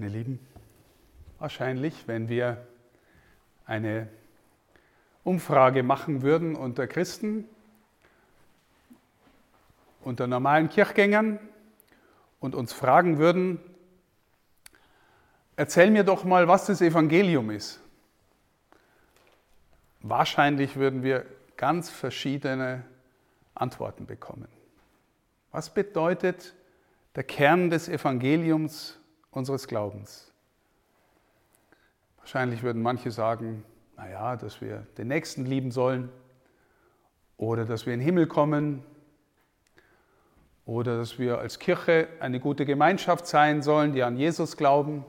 Meine 0.00 0.12
Lieben, 0.12 0.38
wahrscheinlich, 1.40 2.08
wenn 2.08 2.30
wir 2.30 2.66
eine 3.66 4.08
Umfrage 5.24 5.82
machen 5.82 6.22
würden 6.22 6.56
unter 6.56 6.86
Christen, 6.86 7.44
unter 10.00 10.26
normalen 10.26 10.70
Kirchgängern 10.70 11.38
und 12.40 12.54
uns 12.54 12.72
fragen 12.72 13.18
würden, 13.18 13.60
erzähl 15.56 15.90
mir 15.90 16.04
doch 16.04 16.24
mal, 16.24 16.48
was 16.48 16.64
das 16.64 16.80
Evangelium 16.80 17.50
ist. 17.50 17.78
Wahrscheinlich 20.00 20.76
würden 20.76 21.02
wir 21.02 21.26
ganz 21.58 21.90
verschiedene 21.90 22.86
Antworten 23.54 24.06
bekommen. 24.06 24.48
Was 25.52 25.68
bedeutet 25.68 26.54
der 27.16 27.24
Kern 27.24 27.68
des 27.68 27.86
Evangeliums 27.86 28.96
unseres 29.30 29.66
Glaubens. 29.66 30.32
Wahrscheinlich 32.18 32.62
würden 32.62 32.82
manche 32.82 33.10
sagen, 33.10 33.64
naja, 33.96 34.36
dass 34.36 34.60
wir 34.60 34.86
den 34.98 35.08
Nächsten 35.08 35.44
lieben 35.44 35.70
sollen 35.70 36.10
oder 37.36 37.64
dass 37.64 37.86
wir 37.86 37.94
in 37.94 38.00
den 38.00 38.04
Himmel 38.04 38.26
kommen 38.26 38.84
oder 40.64 40.98
dass 40.98 41.18
wir 41.18 41.38
als 41.38 41.58
Kirche 41.58 42.08
eine 42.20 42.40
gute 42.40 42.64
Gemeinschaft 42.64 43.26
sein 43.26 43.62
sollen, 43.62 43.92
die 43.92 44.02
an 44.02 44.16
Jesus 44.16 44.56
glauben. 44.56 45.04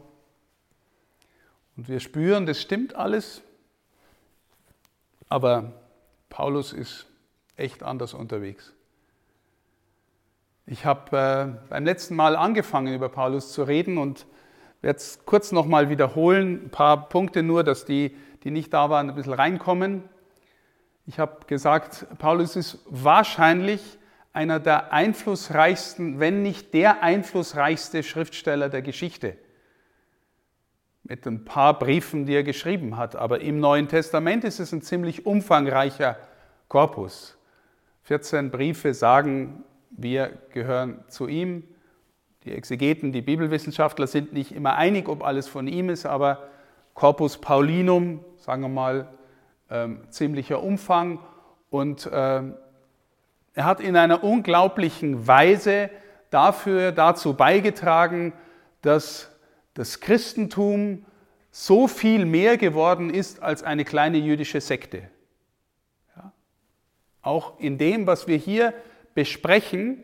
Und 1.78 1.88
wir 1.88 2.00
spüren, 2.00 2.46
das 2.46 2.62
stimmt 2.62 2.96
alles, 2.96 3.42
aber 5.30 5.74
Paulus 6.30 6.74
ist 6.74 7.08
echt 7.56 7.84
anders 7.84 8.14
unterwegs. 8.14 8.74
Ich 10.72 10.86
habe 10.86 11.18
äh, 11.18 11.68
beim 11.70 11.84
letzten 11.84 12.16
Mal 12.16 12.38
angefangen, 12.38 12.94
über 12.94 13.10
Paulus 13.10 13.52
zu 13.52 13.64
reden 13.64 13.98
und 13.98 14.26
werde 14.80 15.00
es 15.00 15.20
kurz 15.26 15.52
nochmal 15.52 15.90
wiederholen. 15.90 16.62
Ein 16.64 16.70
paar 16.70 17.10
Punkte 17.10 17.44
nur, 17.44 17.66
dass 17.66 17.84
die, 17.84 18.16
die 18.46 18.52
nicht 18.52 18.72
da 18.72 18.90
waren, 18.90 19.10
ein 19.10 19.16
bisschen 19.18 19.34
reinkommen. 19.34 20.02
Ich 21.06 21.20
habe 21.20 21.46
gesagt, 21.46 22.08
Paulus 22.20 22.56
ist 22.56 22.80
wahrscheinlich 22.86 24.00
einer 24.32 24.62
der 24.62 24.94
einflussreichsten, 24.94 26.22
wenn 26.22 26.42
nicht 26.42 26.74
der 26.74 27.04
einflussreichste 27.04 28.02
Schriftsteller 28.02 28.70
der 28.70 28.82
Geschichte. 28.82 29.36
Mit 31.04 31.28
ein 31.28 31.44
paar 31.44 31.78
Briefen, 31.80 32.26
die 32.26 32.34
er 32.34 32.44
geschrieben 32.44 32.96
hat. 32.96 33.18
Aber 33.18 33.42
im 33.42 33.60
Neuen 33.60 33.90
Testament 33.90 34.46
ist 34.46 34.62
es 34.62 34.72
ein 34.72 34.82
ziemlich 34.82 35.26
umfangreicher 35.26 36.16
Korpus. 36.70 37.38
14 38.04 38.52
Briefe 38.52 38.94
sagen 38.94 39.66
wir 39.92 40.38
gehören 40.52 41.04
zu 41.08 41.28
ihm. 41.28 41.64
Die 42.44 42.52
Exegeten, 42.52 43.12
die 43.12 43.22
Bibelwissenschaftler 43.22 44.08
sind 44.08 44.34
nicht 44.34 44.52
immer 44.52 44.76
einig, 44.76 45.08
ob 45.08 45.24
alles 45.24 45.48
von 45.48 45.68
ihm 45.68 45.90
ist, 45.90 46.06
aber 46.06 46.50
Corpus 46.94 47.38
Paulinum, 47.38 48.24
sagen 48.38 48.64
wir 48.64 48.70
mal, 48.70 49.08
ähm, 49.70 50.02
ziemlicher 50.10 50.62
Umfang. 50.64 51.20
Und 51.70 52.10
ähm, 52.12 52.56
er 53.54 53.66
hat 53.66 53.80
in 53.80 53.96
einer 53.96 54.24
unglaublichen 54.24 55.28
Weise 55.28 55.90
dafür, 56.30 56.92
dazu 56.92 57.36
beigetragen, 57.36 58.34
dass 58.82 59.30
das 59.74 60.00
Christentum 60.00 61.06
so 61.52 61.88
viel 61.88 62.26
mehr 62.26 62.58
geworden 62.58 63.10
ist 63.10 63.44
als 63.44 63.64
eine 63.64 63.86
kleine 63.86 64.18
jüdische 64.18 64.62
Sekte. 64.62 65.04
Ja? 66.16 66.32
Auch 67.22 67.60
in 67.60 67.78
dem, 67.78 68.08
was 68.08 68.28
wir 68.28 68.38
hier 68.38 68.74
besprechen, 69.14 70.04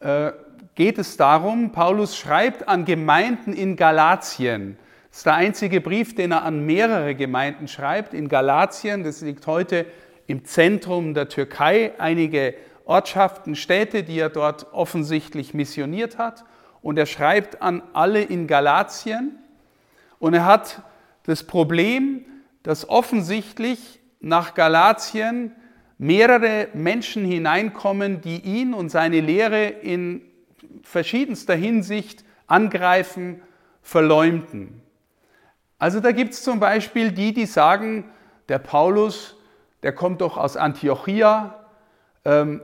äh, 0.00 0.32
geht 0.74 0.98
es 0.98 1.16
darum, 1.16 1.72
Paulus 1.72 2.16
schreibt 2.16 2.68
an 2.68 2.84
Gemeinden 2.84 3.52
in 3.52 3.76
Galatien. 3.76 4.78
Das 5.10 5.18
ist 5.18 5.26
der 5.26 5.34
einzige 5.34 5.80
Brief, 5.80 6.14
den 6.14 6.32
er 6.32 6.44
an 6.44 6.64
mehrere 6.64 7.14
Gemeinden 7.14 7.68
schreibt. 7.68 8.14
In 8.14 8.28
Galatien, 8.28 9.02
das 9.02 9.20
liegt 9.20 9.46
heute 9.46 9.86
im 10.26 10.44
Zentrum 10.44 11.14
der 11.14 11.28
Türkei, 11.28 11.92
einige 11.98 12.54
Ortschaften, 12.84 13.56
Städte, 13.56 14.04
die 14.04 14.18
er 14.18 14.30
dort 14.30 14.72
offensichtlich 14.72 15.52
missioniert 15.52 16.18
hat. 16.18 16.44
Und 16.80 16.98
er 16.98 17.06
schreibt 17.06 17.60
an 17.60 17.82
alle 17.92 18.22
in 18.22 18.46
Galatien. 18.46 19.38
Und 20.18 20.34
er 20.34 20.44
hat 20.44 20.82
das 21.24 21.44
Problem, 21.44 22.24
dass 22.62 22.88
offensichtlich 22.88 24.00
nach 24.20 24.54
Galatien 24.54 25.52
mehrere 26.00 26.68
Menschen 26.72 27.26
hineinkommen, 27.26 28.22
die 28.22 28.40
ihn 28.40 28.72
und 28.72 28.88
seine 28.88 29.20
Lehre 29.20 29.66
in 29.66 30.22
verschiedenster 30.82 31.54
Hinsicht 31.54 32.24
angreifen, 32.46 33.42
verleumden. 33.82 34.80
Also 35.78 36.00
da 36.00 36.12
gibt 36.12 36.32
es 36.32 36.42
zum 36.42 36.58
Beispiel 36.58 37.12
die, 37.12 37.34
die 37.34 37.44
sagen, 37.44 38.10
der 38.48 38.58
Paulus, 38.58 39.36
der 39.82 39.92
kommt 39.92 40.22
doch 40.22 40.38
aus 40.38 40.56
Antiochia, 40.56 41.66
ähm, 42.24 42.62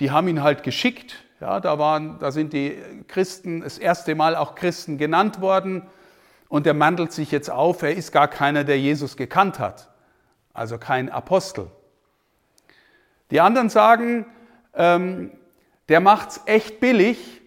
die 0.00 0.10
haben 0.10 0.26
ihn 0.26 0.42
halt 0.42 0.64
geschickt, 0.64 1.22
ja, 1.40 1.60
da, 1.60 1.78
waren, 1.78 2.18
da 2.18 2.32
sind 2.32 2.52
die 2.52 2.76
Christen 3.06 3.60
das 3.60 3.78
erste 3.78 4.16
Mal 4.16 4.34
auch 4.34 4.56
Christen 4.56 4.98
genannt 4.98 5.40
worden 5.40 5.86
und 6.48 6.66
der 6.66 6.74
mandelt 6.74 7.12
sich 7.12 7.30
jetzt 7.30 7.48
auf, 7.48 7.82
er 7.82 7.94
ist 7.94 8.10
gar 8.10 8.26
keiner, 8.26 8.64
der 8.64 8.80
Jesus 8.80 9.16
gekannt 9.16 9.60
hat, 9.60 9.88
also 10.52 10.78
kein 10.78 11.10
Apostel. 11.10 11.70
Die 13.32 13.40
anderen 13.40 13.70
sagen, 13.70 14.26
ähm, 14.74 15.30
der 15.88 16.00
macht's 16.00 16.42
echt 16.44 16.80
billig. 16.80 17.40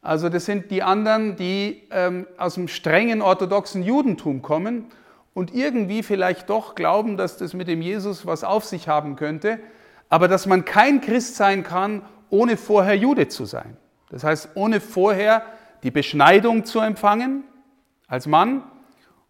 Also 0.00 0.30
das 0.30 0.46
sind 0.46 0.70
die 0.70 0.82
anderen, 0.82 1.36
die 1.36 1.82
ähm, 1.90 2.26
aus 2.38 2.54
dem 2.54 2.68
strengen 2.68 3.20
orthodoxen 3.20 3.82
Judentum 3.82 4.40
kommen 4.40 4.86
und 5.34 5.54
irgendwie 5.54 6.02
vielleicht 6.02 6.48
doch 6.48 6.74
glauben, 6.74 7.18
dass 7.18 7.36
das 7.36 7.52
mit 7.52 7.68
dem 7.68 7.82
Jesus 7.82 8.24
was 8.24 8.44
auf 8.44 8.64
sich 8.64 8.88
haben 8.88 9.14
könnte, 9.16 9.58
aber 10.08 10.26
dass 10.26 10.46
man 10.46 10.64
kein 10.64 11.02
Christ 11.02 11.36
sein 11.36 11.64
kann, 11.64 12.00
ohne 12.30 12.56
vorher 12.56 12.96
Jude 12.96 13.28
zu 13.28 13.44
sein. 13.44 13.76
Das 14.08 14.24
heißt, 14.24 14.48
ohne 14.54 14.80
vorher 14.80 15.42
die 15.82 15.90
Beschneidung 15.90 16.64
zu 16.64 16.80
empfangen 16.80 17.44
als 18.08 18.26
Mann 18.26 18.62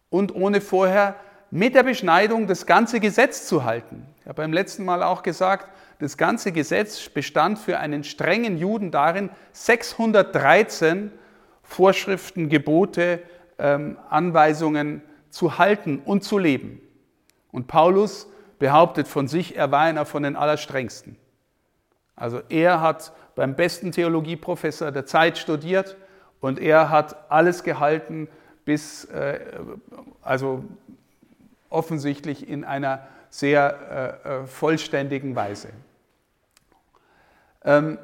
und 0.09 0.33
ohne 0.33 0.61
vorher 0.61 1.15
mit 1.51 1.75
der 1.75 1.83
Beschneidung 1.83 2.47
das 2.47 2.65
ganze 2.65 3.01
Gesetz 3.01 3.45
zu 3.45 3.65
halten. 3.65 4.05
Ich 4.21 4.25
habe 4.25 4.35
beim 4.35 4.53
letzten 4.53 4.85
Mal 4.85 5.03
auch 5.03 5.21
gesagt, 5.21 5.67
das 5.99 6.17
ganze 6.17 6.51
Gesetz 6.51 7.09
bestand 7.09 7.59
für 7.59 7.79
einen 7.79 8.03
strengen 8.03 8.57
Juden 8.57 8.91
darin, 8.91 9.29
613 9.53 11.11
Vorschriften, 11.63 12.49
Gebote, 12.49 13.21
ähm, 13.57 13.97
Anweisungen 14.09 15.01
zu 15.29 15.57
halten 15.57 15.99
und 16.05 16.23
zu 16.23 16.37
leben. 16.37 16.81
Und 17.51 17.67
Paulus 17.67 18.27
behauptet 18.59 19.07
von 19.07 19.27
sich, 19.27 19.55
er 19.55 19.71
war 19.71 19.81
einer 19.81 20.05
von 20.05 20.23
den 20.23 20.35
Allerstrengsten. 20.35 21.17
Also 22.15 22.41
er 22.49 22.81
hat 22.81 23.13
beim 23.35 23.55
besten 23.55 23.91
Theologieprofessor 23.91 24.91
der 24.91 25.05
Zeit 25.05 25.37
studiert 25.37 25.95
und 26.39 26.59
er 26.59 26.89
hat 26.89 27.31
alles 27.31 27.63
gehalten 27.63 28.27
bis, 28.65 29.05
äh, 29.05 29.39
also 30.21 30.63
offensichtlich 31.69 32.49
in 32.49 32.63
einer 32.63 33.07
sehr 33.29 34.21
äh, 34.25 34.43
äh 34.43 34.47
vollständigen 34.47 35.35
Weise. 35.35 35.69
Ähm, 37.63 37.97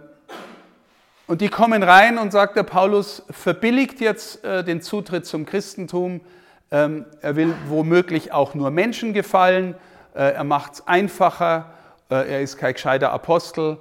und 1.25 1.41
die 1.41 1.47
kommen 1.47 1.83
rein 1.83 2.17
und 2.17 2.31
sagt 2.31 2.57
der 2.57 2.63
Paulus, 2.63 3.23
verbilligt 3.29 4.01
jetzt 4.01 4.43
äh, 4.43 4.63
den 4.63 4.81
Zutritt 4.81 5.25
zum 5.25 5.45
Christentum. 5.45 6.21
Ähm, 6.69 7.05
er 7.21 7.35
will 7.35 7.55
womöglich 7.67 8.33
auch 8.33 8.55
nur 8.55 8.71
Menschen 8.71 9.13
gefallen. 9.13 9.75
Äh, 10.13 10.33
er 10.33 10.43
macht 10.43 10.73
es 10.73 10.87
einfacher. 10.87 11.71
Äh, 12.09 12.33
er 12.33 12.41
ist 12.41 12.57
kein 12.57 12.73
gescheiter 12.73 13.11
Apostel. 13.11 13.77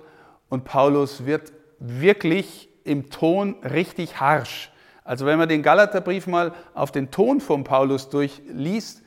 Und 0.48 0.64
Paulus 0.64 1.26
wird 1.26 1.52
wirklich 1.78 2.68
im 2.84 3.10
Ton 3.10 3.56
richtig 3.64 4.20
harsch. 4.20 4.70
Also 5.04 5.26
wenn 5.26 5.38
man 5.38 5.48
den 5.48 5.62
Galaterbrief 5.62 6.28
mal 6.28 6.52
auf 6.74 6.92
den 6.92 7.10
Ton 7.10 7.40
von 7.40 7.64
Paulus 7.64 8.08
durchliest, 8.08 9.01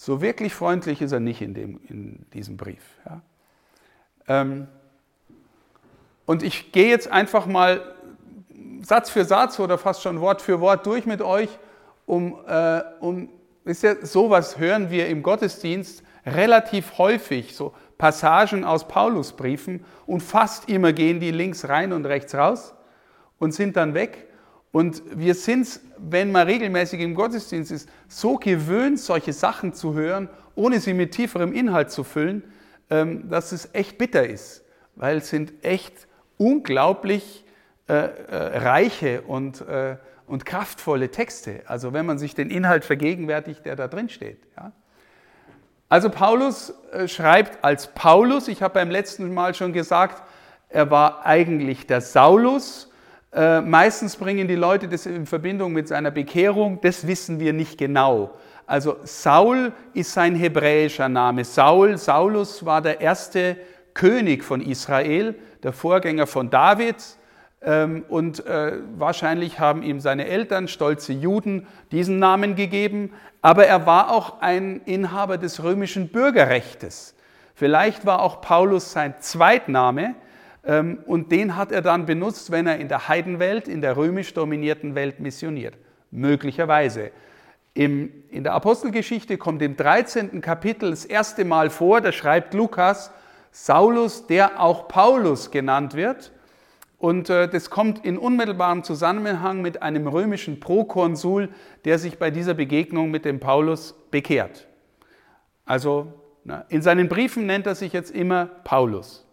so 0.00 0.20
wirklich 0.20 0.54
freundlich 0.54 1.02
ist 1.02 1.10
er 1.10 1.18
nicht 1.18 1.42
in, 1.42 1.54
dem, 1.54 1.80
in 1.88 2.24
diesem 2.32 2.56
Brief. 2.56 2.82
Ja. 3.04 3.20
Ähm, 4.28 4.68
und 6.24 6.44
ich 6.44 6.70
gehe 6.70 6.88
jetzt 6.88 7.10
einfach 7.10 7.46
mal 7.46 7.96
Satz 8.80 9.10
für 9.10 9.24
Satz 9.24 9.58
oder 9.58 9.76
fast 9.76 10.02
schon 10.02 10.20
Wort 10.20 10.40
für 10.40 10.60
Wort 10.60 10.86
durch 10.86 11.04
mit 11.04 11.20
euch, 11.20 11.48
um, 12.06 12.38
äh, 12.46 12.80
um 13.00 13.28
ist 13.64 13.82
ja, 13.82 13.96
sowas 14.06 14.58
hören 14.58 14.88
wir 14.88 15.08
im 15.08 15.24
Gottesdienst 15.24 16.04
relativ 16.24 16.96
häufig, 16.98 17.56
so 17.56 17.74
Passagen 17.98 18.64
aus 18.64 18.86
Paulusbriefen 18.86 19.84
und 20.06 20.22
fast 20.22 20.68
immer 20.68 20.92
gehen 20.92 21.18
die 21.18 21.32
links 21.32 21.68
rein 21.68 21.92
und 21.92 22.06
rechts 22.06 22.36
raus 22.36 22.72
und 23.40 23.52
sind 23.52 23.76
dann 23.76 23.94
weg. 23.94 24.27
Und 24.70 25.02
wir 25.14 25.34
sind, 25.34 25.80
wenn 25.96 26.30
man 26.30 26.46
regelmäßig 26.46 27.00
im 27.00 27.14
Gottesdienst 27.14 27.72
ist, 27.72 27.88
so 28.06 28.36
gewöhnt, 28.36 29.00
solche 29.00 29.32
Sachen 29.32 29.72
zu 29.72 29.94
hören, 29.94 30.28
ohne 30.54 30.80
sie 30.80 30.94
mit 30.94 31.12
tieferem 31.12 31.52
Inhalt 31.52 31.90
zu 31.90 32.04
füllen, 32.04 32.42
ähm, 32.90 33.28
dass 33.28 33.52
es 33.52 33.70
echt 33.74 33.98
bitter 33.98 34.26
ist, 34.26 34.64
weil 34.96 35.18
es 35.18 35.30
sind 35.30 35.64
echt 35.64 36.06
unglaublich 36.36 37.44
äh, 37.88 37.94
äh, 37.94 38.58
reiche 38.58 39.22
und, 39.22 39.62
äh, 39.62 39.96
und 40.26 40.44
kraftvolle 40.44 41.10
Texte. 41.10 41.62
Also 41.66 41.92
wenn 41.92 42.04
man 42.04 42.18
sich 42.18 42.34
den 42.34 42.50
Inhalt 42.50 42.84
vergegenwärtigt, 42.84 43.64
der 43.64 43.76
da 43.76 43.88
drin 43.88 44.08
steht. 44.08 44.38
Also 45.88 46.10
Paulus 46.10 46.74
schreibt 47.06 47.64
als 47.64 47.86
Paulus, 47.86 48.48
ich 48.48 48.60
habe 48.60 48.74
beim 48.74 48.90
letzten 48.90 49.32
Mal 49.32 49.54
schon 49.54 49.72
gesagt, 49.72 50.22
er 50.68 50.90
war 50.90 51.24
eigentlich 51.24 51.86
der 51.86 52.02
Saulus. 52.02 52.92
Äh, 53.32 53.60
meistens 53.60 54.16
bringen 54.16 54.48
die 54.48 54.54
Leute 54.54 54.88
das 54.88 55.04
in 55.06 55.26
Verbindung 55.26 55.72
mit 55.72 55.88
seiner 55.88 56.10
Bekehrung, 56.10 56.80
das 56.80 57.06
wissen 57.06 57.40
wir 57.40 57.52
nicht 57.52 57.76
genau. 57.76 58.30
Also 58.66 58.96
Saul 59.04 59.72
ist 59.94 60.12
sein 60.12 60.34
hebräischer 60.34 61.08
Name. 61.08 61.44
Saul, 61.44 61.96
Saulus 61.98 62.64
war 62.64 62.82
der 62.82 63.00
erste 63.00 63.56
König 63.94 64.44
von 64.44 64.60
Israel, 64.60 65.34
der 65.62 65.72
Vorgänger 65.72 66.26
von 66.26 66.50
David. 66.50 66.96
Ähm, 67.60 68.04
und 68.08 68.46
äh, 68.46 68.74
wahrscheinlich 68.96 69.58
haben 69.58 69.82
ihm 69.82 70.00
seine 70.00 70.26
Eltern, 70.26 70.68
stolze 70.68 71.12
Juden, 71.12 71.66
diesen 71.92 72.18
Namen 72.18 72.56
gegeben. 72.56 73.12
Aber 73.42 73.66
er 73.66 73.86
war 73.86 74.10
auch 74.10 74.40
ein 74.40 74.80
Inhaber 74.84 75.38
des 75.38 75.62
römischen 75.62 76.08
Bürgerrechtes. 76.08 77.14
Vielleicht 77.54 78.06
war 78.06 78.22
auch 78.22 78.40
Paulus 78.40 78.92
sein 78.92 79.14
Zweitname 79.18 80.14
und 80.68 81.32
den 81.32 81.56
hat 81.56 81.72
er 81.72 81.80
dann 81.80 82.04
benutzt, 82.04 82.50
wenn 82.50 82.66
er 82.66 82.78
in 82.78 82.88
der 82.88 83.08
Heidenwelt, 83.08 83.68
in 83.68 83.80
der 83.80 83.96
römisch 83.96 84.34
dominierten 84.34 84.94
Welt 84.94 85.18
missioniert. 85.18 85.74
Möglicherweise. 86.10 87.10
In 87.72 88.12
der 88.32 88.52
Apostelgeschichte 88.52 89.38
kommt 89.38 89.62
im 89.62 89.76
13. 89.76 90.40
Kapitel 90.42 90.90
das 90.90 91.04
erste 91.04 91.44
Mal 91.44 91.70
vor, 91.70 92.00
da 92.00 92.12
schreibt 92.12 92.52
Lukas, 92.52 93.12
Saulus, 93.50 94.26
der 94.26 94.60
auch 94.60 94.88
Paulus 94.88 95.50
genannt 95.50 95.94
wird. 95.94 96.32
Und 96.98 97.30
äh, 97.30 97.48
das 97.48 97.70
kommt 97.70 98.04
in 98.04 98.18
unmittelbarem 98.18 98.82
Zusammenhang 98.82 99.62
mit 99.62 99.82
einem 99.82 100.08
römischen 100.08 100.60
Prokonsul, 100.60 101.48
der 101.84 101.98
sich 101.98 102.18
bei 102.18 102.30
dieser 102.30 102.54
Begegnung 102.54 103.10
mit 103.10 103.24
dem 103.24 103.38
Paulus 103.38 103.94
bekehrt. 104.10 104.66
Also 105.64 106.12
in 106.68 106.82
seinen 106.82 107.08
Briefen 107.08 107.46
nennt 107.46 107.66
er 107.66 107.74
sich 107.74 107.92
jetzt 107.92 108.10
immer 108.10 108.46
Paulus. 108.64 109.27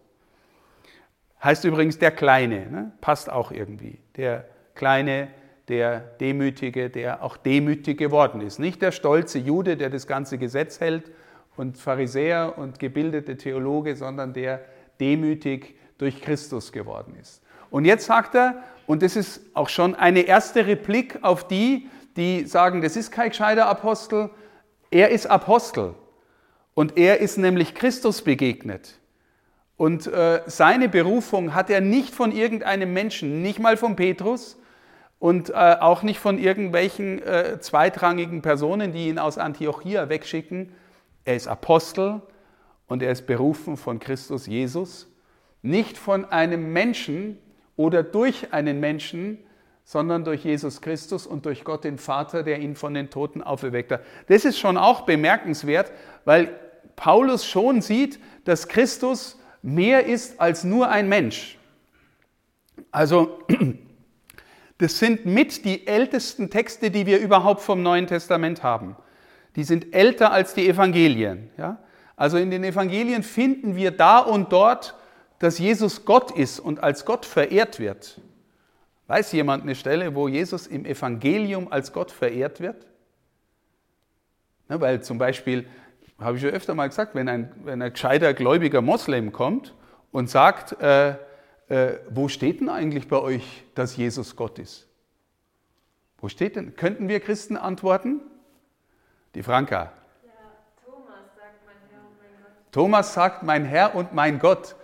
Heißt 1.42 1.64
übrigens 1.64 1.98
der 1.98 2.10
Kleine, 2.10 2.70
ne? 2.70 2.92
passt 3.00 3.30
auch 3.30 3.50
irgendwie. 3.50 3.98
Der 4.16 4.46
Kleine, 4.74 5.28
der 5.68 6.00
Demütige, 6.00 6.90
der 6.90 7.22
auch 7.22 7.36
demütig 7.36 7.98
geworden 7.98 8.40
ist. 8.40 8.58
Nicht 8.58 8.82
der 8.82 8.92
stolze 8.92 9.38
Jude, 9.38 9.76
der 9.76 9.90
das 9.90 10.06
ganze 10.06 10.38
Gesetz 10.38 10.80
hält 10.80 11.10
und 11.56 11.78
Pharisäer 11.78 12.54
und 12.56 12.78
gebildete 12.78 13.36
Theologe, 13.36 13.96
sondern 13.96 14.32
der 14.32 14.60
demütig 15.00 15.76
durch 15.98 16.20
Christus 16.20 16.72
geworden 16.72 17.16
ist. 17.20 17.42
Und 17.70 17.84
jetzt 17.84 18.06
sagt 18.06 18.34
er, 18.34 18.62
und 18.86 19.02
das 19.02 19.16
ist 19.16 19.40
auch 19.54 19.68
schon 19.68 19.94
eine 19.94 20.20
erste 20.20 20.66
Replik 20.66 21.18
auf 21.22 21.48
die, 21.48 21.88
die 22.16 22.44
sagen, 22.44 22.80
das 22.80 22.96
ist 22.96 23.10
kein 23.10 23.30
gescheiter 23.30 23.66
Apostel, 23.66 24.30
er 24.90 25.10
ist 25.10 25.26
Apostel. 25.26 25.94
Und 26.74 26.96
er 26.96 27.20
ist 27.20 27.38
nämlich 27.38 27.74
Christus 27.74 28.22
begegnet. 28.22 28.98
Und 29.76 30.06
äh, 30.06 30.42
seine 30.46 30.88
Berufung 30.88 31.54
hat 31.54 31.68
er 31.70 31.80
nicht 31.80 32.14
von 32.14 32.32
irgendeinem 32.32 32.92
Menschen, 32.92 33.42
nicht 33.42 33.58
mal 33.58 33.76
von 33.76 33.94
Petrus 33.96 34.58
und 35.18 35.50
äh, 35.50 35.54
auch 35.54 36.02
nicht 36.02 36.18
von 36.18 36.38
irgendwelchen 36.38 37.22
äh, 37.22 37.60
zweitrangigen 37.60 38.42
Personen, 38.42 38.92
die 38.92 39.08
ihn 39.08 39.18
aus 39.18 39.38
Antiochia 39.38 40.08
wegschicken. 40.08 40.72
Er 41.24 41.36
ist 41.36 41.48
Apostel 41.48 42.22
und 42.86 43.02
er 43.02 43.12
ist 43.12 43.26
berufen 43.26 43.76
von 43.76 43.98
Christus 43.98 44.46
Jesus, 44.46 45.12
nicht 45.62 45.98
von 45.98 46.24
einem 46.24 46.72
Menschen, 46.72 47.38
oder 47.76 48.02
durch 48.02 48.52
einen 48.52 48.80
Menschen, 48.80 49.38
sondern 49.84 50.24
durch 50.24 50.44
Jesus 50.44 50.80
Christus 50.80 51.26
und 51.26 51.46
durch 51.46 51.62
Gott 51.62 51.84
den 51.84 51.98
Vater, 51.98 52.42
der 52.42 52.58
ihn 52.58 52.74
von 52.74 52.94
den 52.94 53.10
Toten 53.10 53.42
auferweckt 53.42 53.92
hat. 53.92 54.02
Das 54.28 54.44
ist 54.44 54.58
schon 54.58 54.76
auch 54.76 55.02
bemerkenswert, 55.02 55.92
weil 56.24 56.48
Paulus 56.96 57.46
schon 57.46 57.82
sieht, 57.82 58.18
dass 58.44 58.66
Christus 58.66 59.38
mehr 59.66 60.06
ist 60.06 60.40
als 60.40 60.64
nur 60.64 60.88
ein 60.88 61.08
Mensch. 61.08 61.58
Also 62.90 63.38
das 64.78 64.98
sind 64.98 65.26
mit 65.26 65.64
die 65.64 65.86
ältesten 65.86 66.50
Texte, 66.50 66.90
die 66.90 67.06
wir 67.06 67.18
überhaupt 67.18 67.60
vom 67.60 67.82
Neuen 67.82 68.06
Testament 68.06 68.62
haben. 68.62 68.96
Die 69.56 69.64
sind 69.64 69.94
älter 69.94 70.32
als 70.32 70.54
die 70.54 70.68
Evangelien. 70.68 71.50
Ja? 71.58 71.78
Also 72.16 72.38
in 72.38 72.50
den 72.50 72.64
Evangelien 72.64 73.22
finden 73.22 73.76
wir 73.76 73.90
da 73.90 74.18
und 74.18 74.52
dort 74.52 74.94
dass 75.38 75.58
Jesus 75.58 76.04
Gott 76.04 76.30
ist 76.30 76.60
und 76.60 76.82
als 76.82 77.04
Gott 77.04 77.26
verehrt 77.26 77.78
wird. 77.78 78.20
Weiß 79.06 79.32
jemand 79.32 79.62
eine 79.62 79.74
Stelle, 79.74 80.14
wo 80.14 80.28
Jesus 80.28 80.66
im 80.66 80.84
Evangelium 80.84 81.70
als 81.70 81.92
Gott 81.92 82.10
verehrt 82.10 82.60
wird? 82.60 82.86
Ne, 84.68 84.80
weil 84.80 85.02
zum 85.02 85.18
Beispiel, 85.18 85.66
habe 86.18 86.36
ich 86.36 86.42
schon 86.42 86.50
öfter 86.50 86.74
mal 86.74 86.88
gesagt, 86.88 87.14
wenn 87.14 87.28
ein, 87.28 87.52
wenn 87.64 87.82
ein 87.82 87.92
gescheiter 87.92 88.32
gläubiger 88.32 88.80
Moslem 88.80 89.32
kommt 89.32 89.74
und 90.12 90.30
sagt, 90.30 90.80
äh, 90.80 91.16
äh, 91.68 91.98
wo 92.08 92.28
steht 92.28 92.60
denn 92.60 92.68
eigentlich 92.68 93.08
bei 93.08 93.18
euch, 93.18 93.64
dass 93.74 93.96
Jesus 93.96 94.36
Gott 94.36 94.58
ist? 94.58 94.86
Wo 96.18 96.28
steht 96.28 96.56
denn? 96.56 96.76
Könnten 96.76 97.08
wir 97.08 97.20
Christen 97.20 97.56
antworten? 97.56 98.20
Die 99.34 99.42
Franka. 99.42 99.92
Ja, 100.24 100.30
Thomas 100.84 101.26
sagt 101.36 101.66
mein 101.66 101.76
Herr 101.90 102.00
und 102.00 102.18
mein 102.18 102.42
Gott. 102.42 102.72
Thomas 102.72 103.14
sagt 103.14 103.42
mein 103.42 103.64
Herr 103.64 103.94
und 103.94 104.14
mein 104.14 104.38
Gott. 104.38 104.76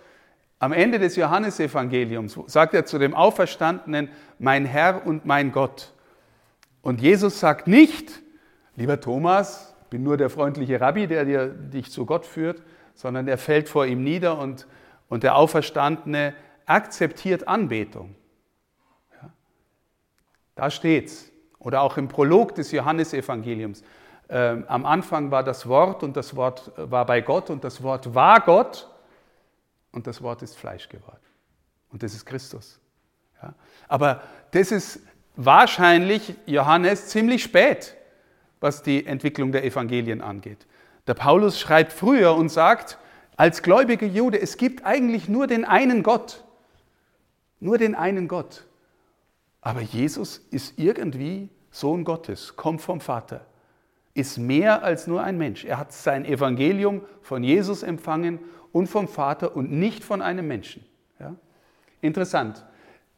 Am 0.59 0.71
Ende 0.71 0.99
des 0.99 1.15
Johannesevangeliums 1.15 2.37
sagt 2.45 2.73
er 2.73 2.85
zu 2.85 2.99
dem 2.99 3.15
Auferstandenen, 3.15 4.09
mein 4.39 4.65
Herr 4.65 5.05
und 5.05 5.25
mein 5.25 5.51
Gott. 5.51 5.91
Und 6.81 7.01
Jesus 7.01 7.39
sagt 7.39 7.67
nicht, 7.67 8.21
lieber 8.75 8.99
Thomas, 8.99 9.72
bin 9.93 10.01
nur 10.01 10.17
der 10.17 10.31
freundliche 10.31 10.81
Rabbi, 10.81 11.05
der 11.05 11.23
dir, 11.23 11.49
dich 11.49 11.91
zu 11.91 12.07
Gott 12.07 12.25
führt, 12.25 12.63
sondern 12.95 13.27
er 13.27 13.37
fällt 13.37 13.69
vor 13.69 13.85
ihm 13.85 14.03
nieder 14.03 14.39
und, 14.39 14.65
und 15.07 15.21
der 15.21 15.35
Auferstandene 15.35 16.33
akzeptiert 16.65 17.47
Anbetung. 17.47 18.15
Ja. 19.21 19.29
Da 20.55 20.71
steht's. 20.71 21.29
Oder 21.59 21.81
auch 21.81 21.97
im 21.97 22.07
Prolog 22.07 22.55
des 22.55 22.71
Johannesevangeliums. 22.71 23.83
Ähm, 24.29 24.65
am 24.67 24.87
Anfang 24.87 25.29
war 25.29 25.43
das 25.43 25.67
Wort 25.67 26.01
und 26.01 26.17
das 26.17 26.35
Wort 26.35 26.71
war 26.75 27.05
bei 27.05 27.21
Gott 27.21 27.51
und 27.51 27.63
das 27.63 27.83
Wort 27.83 28.15
war 28.15 28.41
Gott 28.41 28.89
und 29.91 30.07
das 30.07 30.23
Wort 30.23 30.41
ist 30.41 30.57
Fleisch 30.57 30.89
geworden. 30.89 31.21
Und 31.91 32.01
das 32.01 32.15
ist 32.15 32.25
Christus. 32.25 32.79
Ja? 33.43 33.53
Aber 33.87 34.23
das 34.49 34.71
ist 34.71 35.01
wahrscheinlich, 35.35 36.33
Johannes, 36.47 37.09
ziemlich 37.09 37.43
spät, 37.43 37.95
was 38.63 38.81
die 38.81 39.05
Entwicklung 39.05 39.51
der 39.51 39.65
Evangelien 39.65 40.21
angeht. 40.21 40.65
Der 41.05 41.15
Paulus 41.15 41.59
schreibt 41.59 41.91
früher 41.91 42.33
und 42.33 42.47
sagt, 42.47 42.97
als 43.35 43.61
gläubiger 43.61 44.07
Jude, 44.07 44.39
es 44.39 44.55
gibt 44.55 44.85
eigentlich 44.85 45.27
nur 45.27 45.47
den 45.47 45.65
einen 45.65 46.01
Gott. 46.01 46.45
Nur 47.59 47.77
den 47.77 47.93
einen 47.93 48.29
Gott. 48.29 48.65
Aber 49.59 49.81
Jesus 49.81 50.37
ist 50.49 50.79
irgendwie 50.79 51.49
Sohn 51.71 52.05
Gottes, 52.05 52.55
kommt 52.55 52.81
vom 52.81 53.01
Vater, 53.01 53.45
ist 54.13 54.37
mehr 54.37 54.81
als 54.83 55.07
nur 55.07 55.21
ein 55.21 55.37
Mensch. 55.37 55.65
Er 55.65 55.77
hat 55.77 55.91
sein 55.91 56.23
Evangelium 56.23 57.01
von 57.21 57.43
Jesus 57.43 57.83
empfangen 57.83 58.39
und 58.71 58.87
vom 58.87 59.09
Vater 59.09 59.57
und 59.57 59.73
nicht 59.73 60.05
von 60.05 60.21
einem 60.21 60.47
Menschen. 60.47 60.85
Ja? 61.19 61.35
Interessant. 61.99 62.63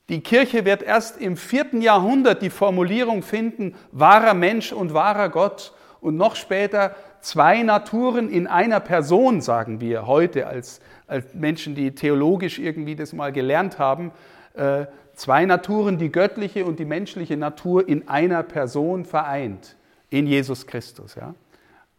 Die 0.10 0.22
Kirche 0.22 0.66
wird 0.66 0.84
erst 0.84 1.20
im 1.20 1.36
vierten 1.36 1.82
Jahrhundert 1.82 2.42
die 2.42 2.52
Formulierung 2.52 3.24
finden, 3.24 3.76
wahrer 3.92 4.36
Mensch 4.36 4.72
und 4.72 4.94
wahrer 4.94 5.30
Gott. 5.30 5.74
Und 6.00 6.16
noch 6.16 6.36
später 6.36 6.96
zwei 7.22 7.64
Naturen 7.64 8.30
in 8.30 8.46
einer 8.46 8.80
Person, 8.80 9.42
sagen 9.42 9.82
wir 9.82 10.06
heute 10.06 10.46
als, 10.46 10.80
als 11.08 11.34
Menschen, 11.34 11.74
die 11.74 11.96
theologisch 11.96 12.60
irgendwie 12.60 12.96
das 12.96 13.14
mal 13.14 13.32
gelernt 13.32 13.80
haben. 13.80 14.12
Äh, 14.54 14.86
zwei 15.16 15.46
Naturen, 15.46 15.98
die 15.98 16.12
göttliche 16.12 16.66
und 16.66 16.78
die 16.78 16.86
menschliche 16.86 17.36
Natur 17.36 17.88
in 17.88 18.08
einer 18.08 18.44
Person 18.44 19.06
vereint, 19.06 19.76
in 20.12 20.28
Jesus 20.28 20.68
Christus. 20.68 21.16
Ja? 21.16 21.34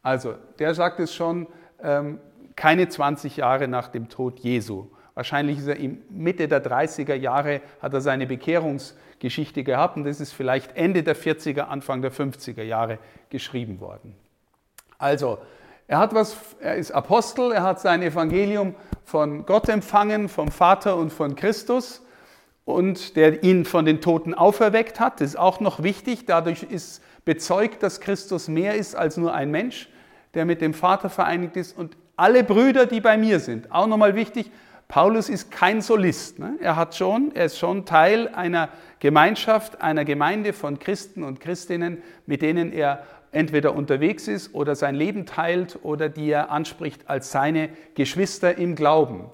Also, 0.03 0.35
der 0.61 0.75
sagt 0.75 1.01
es 1.01 1.13
schon, 1.13 1.49
ähm, 1.83 2.21
keine 2.55 2.89
20 2.89 3.39
Jahre 3.39 3.67
nach 3.67 3.89
dem 3.89 4.09
Tod 4.09 4.39
Jesu. 4.39 4.87
Wahrscheinlich 5.17 5.57
ist 5.57 5.67
er 5.67 5.77
im 5.77 6.03
Mitte 6.11 6.47
der 6.47 6.63
30er 6.63 7.15
Jahre, 7.15 7.63
hat 7.81 7.95
er 7.95 8.03
seine 8.03 8.27
Bekehrungsgeschichte 8.27 9.65
gehabt 9.65 9.97
und 9.97 10.05
das 10.05 10.21
ist 10.21 10.35
vielleicht 10.35 10.77
Ende 10.77 11.03
der 11.03 11.17
40er, 11.17 11.63
Anfang 11.63 12.03
der 12.03 12.13
50er 12.13 12.63
Jahre 12.63 12.99
geschrieben 13.31 13.81
worden. 13.81 14.15
Also, 14.99 15.39
er 15.89 16.01
hat 16.01 16.15
was, 16.15 16.37
er 16.61 16.77
ist 16.77 16.91
Apostel, 16.91 17.51
er 17.53 17.63
hat 17.63 17.81
sein 17.81 18.03
Evangelium 18.03 18.75
von 19.05 19.47
Gott 19.47 19.71
empfangen, 19.71 20.29
vom 20.29 20.51
Vater 20.51 20.99
und 20.99 21.11
von 21.11 21.35
Christus 21.35 22.05
und 22.67 23.17
der 23.17 23.43
ihn 23.43 23.65
von 23.65 23.87
den 23.87 24.03
Toten 24.03 24.35
auferweckt 24.35 25.01
hat. 25.01 25.23
Das 25.23 25.31
ist 25.31 25.39
auch 25.39 25.61
noch 25.61 25.83
wichtig. 25.83 26.27
Dadurch 26.27 26.63
ist 26.63 27.03
bezeugt, 27.25 27.83
dass 27.83 28.03
Christus 28.03 28.49
mehr 28.49 28.75
ist 28.75 28.95
als 28.95 29.17
nur 29.17 29.33
ein 29.33 29.51
Mensch, 29.51 29.89
der 30.35 30.45
mit 30.45 30.61
dem 30.61 30.75
Vater 30.75 31.09
vereinigt 31.09 31.57
ist 31.57 31.75
und 31.79 31.97
alle 32.17 32.45
Brüder, 32.45 32.85
die 32.85 33.01
bei 33.01 33.17
mir 33.17 33.41
sind, 33.41 33.73
auch 33.73 33.87
nochmal 33.87 34.15
wichtig, 34.15 34.51
Paulus 34.89 35.29
ist 35.29 35.51
kein 35.51 35.81
Solist. 35.81 36.39
Ne? 36.39 36.57
Er, 36.61 36.77
hat 36.77 36.95
schon, 36.95 37.33
er 37.35 37.47
ist 37.47 37.59
schon 37.59 37.87
Teil 37.87 38.29
einer 38.29 38.69
Gemeinschaft, 39.01 39.81
einer 39.83 40.05
Gemeinde 40.05 40.53
von 40.53 40.79
Christen 40.79 41.25
und 41.25 41.41
Christinnen, 41.41 42.03
mit 42.27 42.43
denen 42.43 42.73
er 42.73 43.03
entweder 43.33 43.75
unterwegs 43.75 44.29
ist 44.29 44.55
oder 44.55 44.77
sein 44.77 44.95
Leben 44.95 45.27
teilt 45.27 45.81
oder 45.83 46.09
die 46.09 46.31
er 46.31 46.51
anspricht 46.51 47.09
als 47.11 47.33
seine 47.33 47.69
Geschwister 47.95 48.57
im 48.57 48.77
Glauben. 48.77 49.27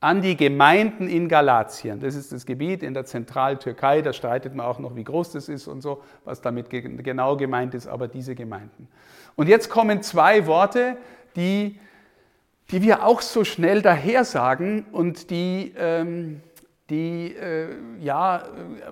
An 0.00 0.22
die 0.22 0.36
Gemeinden 0.36 1.08
in 1.08 1.28
Galatien. 1.28 2.00
Das 2.00 2.14
ist 2.14 2.32
das 2.32 2.46
Gebiet 2.46 2.82
in 2.82 2.94
der 2.94 3.04
Zentraltürkei. 3.04 4.00
Da 4.00 4.12
streitet 4.12 4.54
man 4.54 4.66
auch 4.66 4.78
noch, 4.78 4.96
wie 4.96 5.04
groß 5.04 5.32
das 5.32 5.48
ist 5.48 5.68
und 5.68 5.82
so, 5.82 6.02
was 6.24 6.40
damit 6.40 6.70
genau 6.70 7.36
gemeint 7.36 7.74
ist, 7.74 7.86
aber 7.86 8.08
diese 8.08 8.34
Gemeinden. 8.34 8.88
Und 9.36 9.46
jetzt 9.48 9.68
kommen 9.68 10.02
zwei 10.02 10.46
Worte, 10.46 10.96
die 11.36 11.78
die 12.70 12.82
wir 12.82 13.04
auch 13.04 13.20
so 13.20 13.44
schnell 13.44 13.82
dahersagen 13.82 14.84
und 14.92 15.30
die, 15.30 15.74
ähm, 15.76 16.40
die 16.88 17.34
äh, 17.34 17.68
ja 18.00 18.44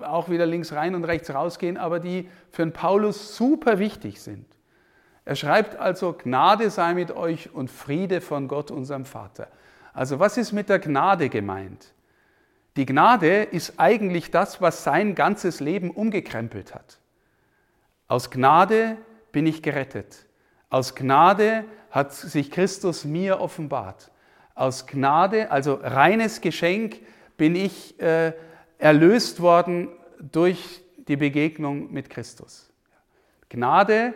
auch 0.02 0.28
wieder 0.28 0.46
links 0.46 0.72
rein 0.72 0.94
und 0.94 1.04
rechts 1.04 1.32
rausgehen, 1.32 1.76
aber 1.76 2.00
die 2.00 2.28
für 2.50 2.62
den 2.62 2.72
Paulus 2.72 3.36
super 3.36 3.78
wichtig 3.78 4.20
sind. 4.20 4.46
Er 5.24 5.36
schreibt 5.36 5.76
also, 5.76 6.14
Gnade 6.14 6.70
sei 6.70 6.94
mit 6.94 7.10
euch 7.10 7.54
und 7.54 7.70
Friede 7.70 8.20
von 8.20 8.48
Gott, 8.48 8.70
unserem 8.70 9.04
Vater. 9.04 9.48
Also 9.92 10.18
was 10.18 10.38
ist 10.38 10.52
mit 10.52 10.68
der 10.68 10.78
Gnade 10.78 11.28
gemeint? 11.28 11.92
Die 12.76 12.86
Gnade 12.86 13.42
ist 13.42 13.74
eigentlich 13.76 14.30
das, 14.30 14.60
was 14.60 14.84
sein 14.84 15.14
ganzes 15.14 15.60
Leben 15.60 15.90
umgekrempelt 15.90 16.74
hat. 16.74 16.98
Aus 18.06 18.30
Gnade 18.30 18.96
bin 19.32 19.46
ich 19.46 19.62
gerettet. 19.62 20.27
Aus 20.70 20.94
Gnade 20.94 21.64
hat 21.90 22.12
sich 22.12 22.50
Christus 22.50 23.04
mir 23.04 23.40
offenbart. 23.40 24.10
Aus 24.54 24.86
Gnade, 24.86 25.50
also 25.50 25.74
reines 25.74 26.40
Geschenk, 26.40 27.00
bin 27.36 27.54
ich 27.54 27.98
äh, 28.00 28.32
erlöst 28.78 29.40
worden 29.40 29.88
durch 30.18 30.82
die 30.96 31.16
Begegnung 31.16 31.92
mit 31.92 32.10
Christus. 32.10 32.70
Gnade, 33.48 34.12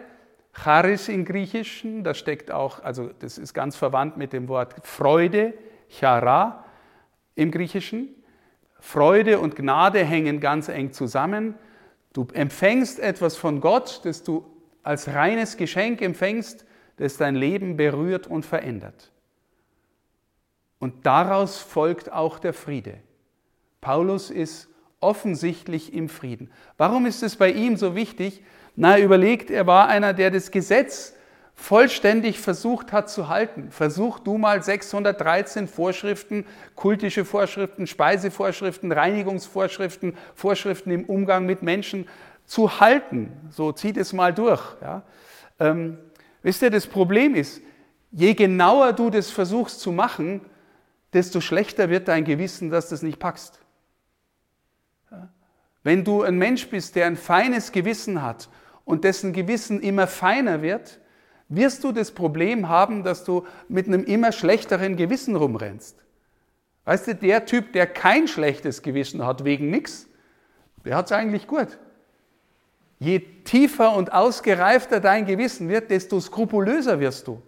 Charis 0.53 1.09
im 1.09 1.25
Griechischen, 1.25 2.05
das 2.05 2.19
steckt 2.19 2.51
auch, 2.51 2.83
also 2.83 3.11
das 3.21 3.39
ist 3.39 3.55
ganz 3.55 3.77
verwandt 3.77 4.19
mit 4.19 4.35
dem 4.35 4.49
Wort 4.49 4.75
Freude, 4.87 5.55
Chara 5.89 6.65
im 7.35 7.51
Griechischen. 7.51 8.09
Freude 8.79 9.39
und 9.39 9.57
Gnade 9.57 10.05
hängen 10.05 10.41
ganz 10.41 10.69
eng 10.69 10.93
zusammen. 10.93 11.55
Du 12.13 12.27
empfängst 12.35 12.99
etwas 12.99 13.37
von 13.37 13.61
Gott, 13.61 14.01
das 14.05 14.23
du 14.23 14.45
als 14.83 15.09
reines 15.09 15.57
Geschenk 15.57 16.03
empfängst, 16.03 16.65
das 16.97 17.17
dein 17.17 17.35
Leben 17.35 17.77
berührt 17.77 18.27
und 18.27 18.45
verändert. 18.45 19.11
Und 20.79 21.07
daraus 21.07 21.59
folgt 21.59 22.13
auch 22.13 22.39
der 22.39 22.53
Friede. 22.53 22.99
Paulus 23.81 24.31
ist 24.31 24.69
offensichtlich 25.01 25.93
im 25.93 26.09
Frieden. 26.09 26.51
Warum 26.77 27.07
ist 27.07 27.23
es 27.23 27.37
bei 27.37 27.51
ihm 27.51 27.77
so 27.77 27.95
wichtig? 27.95 28.43
Na, 28.77 28.99
überlegt, 28.99 29.51
er 29.51 29.67
war 29.67 29.89
einer, 29.89 30.13
der 30.13 30.31
das 30.31 30.51
Gesetz 30.51 31.15
vollständig 31.55 32.41
versucht 32.41 32.93
hat 32.93 33.11
zu 33.11 33.29
halten. 33.29 33.71
Versuch 33.71 34.19
du 34.19 34.39
mal 34.39 34.63
613 34.63 35.69
Vorschriften, 35.69 36.47
kultische 36.75 37.25
Vorschriften, 37.25 37.87
Speisevorschriften, 37.87 38.91
Reinigungsvorschriften, 38.91 40.17
Vorschriften 40.35 40.91
im 40.91 41.05
Umgang 41.05 41.47
mit 41.47 41.63
Menschen 41.63 42.09
zu 42.53 42.81
halten. 42.81 43.33
So 43.49 43.73
zieht 43.73 43.97
es 43.97 44.13
mal 44.13 44.35
durch. 44.35 44.63
Ja. 44.83 45.05
Ähm, 45.59 45.97
wisst 46.43 46.61
ihr, 46.61 46.69
das 46.69 46.87
Problem 46.87 47.35
ist, 47.35 47.63
je 48.11 48.35
genauer 48.35 48.93
du 48.93 49.09
das 49.09 49.31
versuchst 49.31 49.81
zu 49.81 49.91
machen, 49.91 50.43
desto 51.15 51.41
schlechter 51.41 51.89
wird 51.89 52.09
dein 52.09 52.25
Gewissen, 52.27 52.69
dass 52.69 52.91
du 52.91 52.93
das 52.93 53.01
nicht 53.01 53.19
packst. 53.19 53.59
Ja. 55.11 55.31
Wenn 55.83 56.05
du 56.05 56.25
ein 56.25 56.37
Mensch 56.37 56.69
bist, 56.69 56.95
der 56.95 57.07
ein 57.07 57.17
feines 57.17 57.73
Gewissen 57.73 58.21
hat 58.21 58.51
und 58.85 59.05
dessen 59.05 59.33
Gewissen 59.33 59.81
immer 59.81 60.07
feiner 60.07 60.61
wird, 60.61 61.01
wirst 61.49 61.83
du 61.85 61.91
das 61.91 62.11
Problem 62.11 62.69
haben, 62.69 63.03
dass 63.03 63.25
du 63.25 63.47
mit 63.69 63.87
einem 63.87 64.05
immer 64.05 64.31
schlechteren 64.31 64.97
Gewissen 64.97 65.37
rumrennst. 65.37 65.97
Weißt 66.85 67.07
du, 67.07 67.15
der 67.15 67.47
Typ, 67.47 67.73
der 67.73 67.87
kein 67.87 68.29
schlechtes 68.29 68.83
Gewissen 68.83 69.25
hat 69.25 69.45
wegen 69.45 69.71
nichts, 69.71 70.07
der 70.85 70.97
hat 70.97 71.07
es 71.07 71.13
eigentlich 71.13 71.47
gut. 71.47 71.79
Je 73.03 73.19
tiefer 73.19 73.97
und 73.97 74.13
ausgereifter 74.13 75.01
dein 75.01 75.27
Gewissen 75.27 75.69
wird, 75.69 75.91
desto 75.91 76.21
skrupulöser 76.21 77.01
wirst 77.01 77.27
du. 77.27 77.43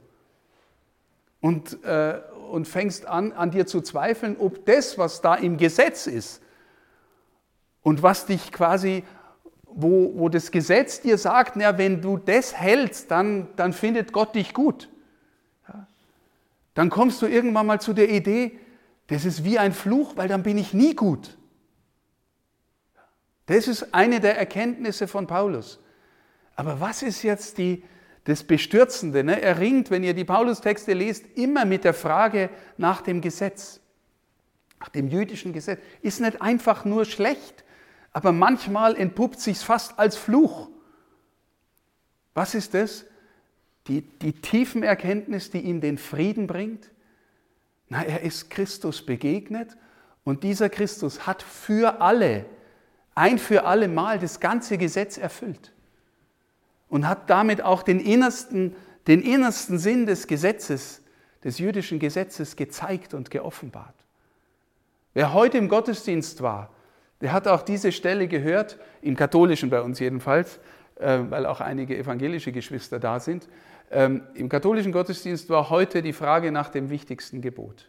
Und, 1.40 1.84
äh, 1.84 2.20
und 2.50 2.66
fängst 2.66 3.06
an, 3.06 3.30
an 3.30 3.52
dir 3.52 3.64
zu 3.64 3.80
zweifeln, 3.80 4.36
ob 4.40 4.66
das, 4.66 4.98
was 4.98 5.20
da 5.20 5.36
im 5.36 5.56
Gesetz 5.56 6.08
ist 6.08 6.42
und 7.82 8.02
was 8.02 8.26
dich 8.26 8.50
quasi, 8.50 9.04
wo, 9.62 10.12
wo 10.16 10.28
das 10.28 10.50
Gesetz 10.50 11.02
dir 11.02 11.18
sagt, 11.18 11.54
na, 11.54 11.78
wenn 11.78 12.02
du 12.02 12.16
das 12.16 12.56
hältst, 12.58 13.12
dann, 13.12 13.46
dann 13.54 13.72
findet 13.72 14.12
Gott 14.12 14.34
dich 14.34 14.54
gut. 14.54 14.88
Ja? 15.68 15.86
Dann 16.74 16.90
kommst 16.90 17.22
du 17.22 17.26
irgendwann 17.26 17.66
mal 17.66 17.80
zu 17.80 17.92
der 17.92 18.10
Idee, 18.10 18.58
das 19.06 19.24
ist 19.24 19.44
wie 19.44 19.60
ein 19.60 19.72
Fluch, 19.72 20.16
weil 20.16 20.26
dann 20.26 20.42
bin 20.42 20.58
ich 20.58 20.74
nie 20.74 20.96
gut. 20.96 21.36
Das 23.46 23.68
ist 23.68 23.94
eine 23.94 24.20
der 24.20 24.38
Erkenntnisse 24.38 25.06
von 25.06 25.26
Paulus. 25.26 25.78
Aber 26.56 26.80
was 26.80 27.02
ist 27.02 27.22
jetzt 27.22 27.58
die, 27.58 27.84
das 28.24 28.44
Bestürzende? 28.44 29.24
Ne? 29.24 29.40
Er 29.42 29.58
ringt, 29.58 29.90
wenn 29.90 30.04
ihr 30.04 30.14
die 30.14 30.24
Paulus-Texte 30.24 30.94
lest, 30.94 31.26
immer 31.36 31.64
mit 31.64 31.84
der 31.84 31.94
Frage 31.94 32.50
nach 32.78 33.02
dem 33.02 33.20
Gesetz, 33.20 33.80
nach 34.80 34.88
dem 34.88 35.08
jüdischen 35.08 35.52
Gesetz. 35.52 35.80
Ist 36.00 36.20
nicht 36.20 36.40
einfach 36.40 36.84
nur 36.84 37.04
schlecht, 37.04 37.64
aber 38.12 38.32
manchmal 38.32 38.96
entpuppt 38.96 39.40
sich 39.40 39.58
fast 39.58 39.98
als 39.98 40.16
Fluch. 40.16 40.70
Was 42.32 42.54
ist 42.54 42.74
das? 42.74 43.04
Die, 43.88 44.00
die 44.00 44.32
tiefen 44.32 44.82
Erkenntnis, 44.82 45.50
die 45.50 45.60
ihm 45.60 45.80
den 45.80 45.98
Frieden 45.98 46.46
bringt? 46.46 46.90
Na, 47.88 48.02
er 48.02 48.22
ist 48.22 48.48
Christus 48.48 49.04
begegnet 49.04 49.76
und 50.22 50.42
dieser 50.42 50.70
Christus 50.70 51.26
hat 51.26 51.42
für 51.42 52.00
alle 52.00 52.46
ein 53.14 53.38
für 53.38 53.64
alle 53.64 53.88
Mal 53.88 54.18
das 54.18 54.40
ganze 54.40 54.78
Gesetz 54.78 55.18
erfüllt 55.18 55.72
und 56.88 57.08
hat 57.08 57.30
damit 57.30 57.62
auch 57.62 57.82
den 57.82 58.00
innersten, 58.00 58.74
den 59.06 59.22
innersten 59.22 59.78
Sinn 59.78 60.06
des 60.06 60.26
Gesetzes, 60.26 61.02
des 61.42 61.58
jüdischen 61.58 61.98
Gesetzes 61.98 62.56
gezeigt 62.56 63.14
und 63.14 63.30
geoffenbart. 63.30 63.94
Wer 65.12 65.32
heute 65.32 65.58
im 65.58 65.68
Gottesdienst 65.68 66.42
war, 66.42 66.70
der 67.20 67.32
hat 67.32 67.46
auch 67.46 67.62
diese 67.62 67.92
Stelle 67.92 68.26
gehört, 68.28 68.78
im 69.00 69.16
katholischen 69.16 69.70
bei 69.70 69.80
uns 69.80 70.00
jedenfalls, 70.00 70.58
äh, 70.96 71.20
weil 71.28 71.46
auch 71.46 71.60
einige 71.60 71.96
evangelische 71.96 72.52
Geschwister 72.52 72.98
da 72.98 73.20
sind. 73.20 73.48
Ähm, 73.90 74.22
Im 74.34 74.48
katholischen 74.48 74.92
Gottesdienst 74.92 75.48
war 75.50 75.70
heute 75.70 76.02
die 76.02 76.12
Frage 76.12 76.50
nach 76.50 76.68
dem 76.68 76.90
wichtigsten 76.90 77.40
Gebot. 77.40 77.88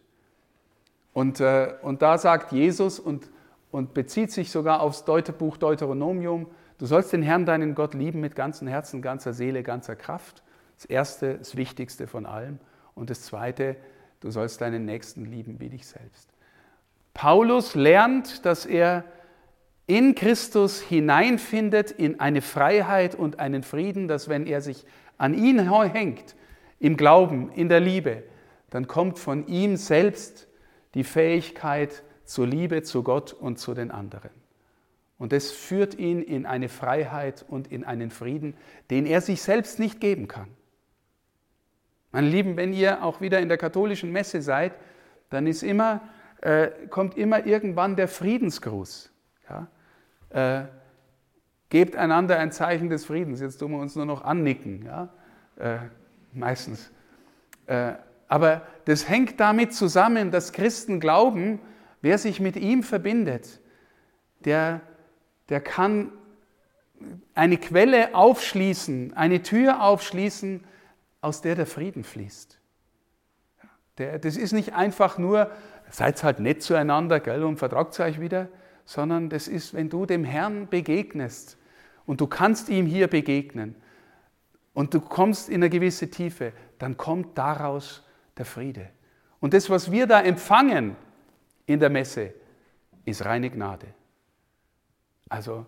Und, 1.12 1.40
äh, 1.40 1.74
und 1.82 2.02
da 2.02 2.18
sagt 2.18 2.52
Jesus, 2.52 2.98
und 2.98 3.28
und 3.70 3.94
bezieht 3.94 4.32
sich 4.32 4.50
sogar 4.50 4.80
aufs 4.80 5.04
Buch 5.04 5.56
Deuteronomium. 5.56 6.46
Du 6.78 6.86
sollst 6.86 7.12
den 7.12 7.22
Herrn, 7.22 7.46
deinen 7.46 7.74
Gott, 7.74 7.94
lieben 7.94 8.20
mit 8.20 8.34
ganzem 8.34 8.68
Herzen, 8.68 9.02
ganzer 9.02 9.32
Seele, 9.32 9.62
ganzer 9.62 9.96
Kraft. 9.96 10.42
Das 10.76 10.84
erste, 10.84 11.38
das 11.38 11.56
Wichtigste 11.56 12.06
von 12.06 12.26
allem. 12.26 12.58
Und 12.94 13.10
das 13.10 13.22
zweite, 13.22 13.76
du 14.20 14.30
sollst 14.30 14.60
deinen 14.60 14.84
Nächsten 14.84 15.24
lieben 15.24 15.60
wie 15.60 15.68
dich 15.68 15.86
selbst. 15.86 16.28
Paulus 17.14 17.74
lernt, 17.74 18.44
dass 18.44 18.66
er 18.66 19.04
in 19.86 20.14
Christus 20.14 20.80
hineinfindet 20.80 21.92
in 21.92 22.20
eine 22.20 22.42
Freiheit 22.42 23.14
und 23.14 23.38
einen 23.38 23.62
Frieden, 23.62 24.08
dass 24.08 24.28
wenn 24.28 24.46
er 24.46 24.60
sich 24.60 24.84
an 25.16 25.32
ihn 25.32 25.70
hängt, 25.82 26.34
im 26.78 26.96
Glauben, 26.96 27.50
in 27.52 27.68
der 27.68 27.80
Liebe, 27.80 28.24
dann 28.70 28.86
kommt 28.86 29.18
von 29.18 29.46
ihm 29.46 29.76
selbst 29.76 30.48
die 30.94 31.04
Fähigkeit, 31.04 32.02
zur 32.26 32.46
Liebe 32.46 32.82
zu 32.82 33.02
Gott 33.02 33.32
und 33.32 33.58
zu 33.58 33.72
den 33.72 33.90
anderen. 33.90 34.30
Und 35.18 35.32
das 35.32 35.50
führt 35.50 35.94
ihn 35.94 36.20
in 36.20 36.44
eine 36.44 36.68
Freiheit 36.68 37.44
und 37.48 37.72
in 37.72 37.84
einen 37.84 38.10
Frieden, 38.10 38.54
den 38.90 39.06
er 39.06 39.22
sich 39.22 39.40
selbst 39.40 39.78
nicht 39.78 40.00
geben 40.00 40.28
kann. 40.28 40.48
Meine 42.12 42.28
Lieben, 42.28 42.56
wenn 42.56 42.72
ihr 42.72 43.02
auch 43.02 43.20
wieder 43.20 43.40
in 43.40 43.48
der 43.48 43.58
katholischen 43.58 44.12
Messe 44.12 44.42
seid, 44.42 44.72
dann 45.30 45.46
ist 45.46 45.62
immer, 45.62 46.02
äh, 46.42 46.68
kommt 46.90 47.16
immer 47.16 47.46
irgendwann 47.46 47.96
der 47.96 48.08
Friedensgruß. 48.08 49.10
Ja? 49.48 49.68
Äh, 50.30 50.66
gebt 51.70 51.96
einander 51.96 52.38
ein 52.38 52.52
Zeichen 52.52 52.90
des 52.90 53.06
Friedens. 53.06 53.40
Jetzt 53.40 53.58
tun 53.58 53.72
wir 53.72 53.78
uns 53.78 53.96
nur 53.96 54.06
noch 54.06 54.22
annicken, 54.22 54.84
ja? 54.84 55.08
Äh, 55.56 55.78
meistens. 56.32 56.90
Äh, 57.66 57.94
aber 58.28 58.62
das 58.84 59.08
hängt 59.08 59.40
damit 59.40 59.72
zusammen, 59.72 60.30
dass 60.30 60.52
Christen 60.52 61.00
glauben, 61.00 61.60
Wer 62.02 62.18
sich 62.18 62.40
mit 62.40 62.56
ihm 62.56 62.82
verbindet, 62.82 63.60
der, 64.44 64.80
der 65.48 65.60
kann 65.60 66.12
eine 67.34 67.58
Quelle 67.58 68.14
aufschließen, 68.14 69.14
eine 69.14 69.42
Tür 69.42 69.82
aufschließen, 69.82 70.64
aus 71.20 71.42
der 71.42 71.54
der 71.54 71.66
Frieden 71.66 72.04
fließt. 72.04 72.58
Der, 73.98 74.18
das 74.18 74.36
ist 74.36 74.52
nicht 74.52 74.74
einfach 74.74 75.18
nur 75.18 75.50
seid 75.90 76.22
halt 76.22 76.40
nett 76.40 76.62
zueinander 76.62 77.20
gell, 77.20 77.44
und 77.44 77.58
vertragt 77.58 77.98
euch 78.00 78.20
wieder, 78.20 78.48
sondern 78.84 79.28
das 79.28 79.48
ist, 79.48 79.74
wenn 79.74 79.88
du 79.88 80.06
dem 80.06 80.24
Herrn 80.24 80.68
begegnest 80.68 81.58
und 82.06 82.20
du 82.20 82.26
kannst 82.26 82.68
ihm 82.68 82.86
hier 82.86 83.08
begegnen 83.08 83.74
und 84.74 84.94
du 84.94 85.00
kommst 85.00 85.48
in 85.48 85.56
eine 85.56 85.70
gewisse 85.70 86.10
Tiefe, 86.10 86.52
dann 86.78 86.96
kommt 86.96 87.36
daraus 87.38 88.04
der 88.36 88.44
Friede. 88.44 88.88
Und 89.40 89.54
das, 89.54 89.70
was 89.70 89.90
wir 89.90 90.06
da 90.06 90.20
empfangen 90.20 90.96
in 91.66 91.80
der 91.80 91.90
Messe, 91.90 92.32
ist 93.04 93.24
reine 93.24 93.50
Gnade. 93.50 93.86
Also 95.28 95.66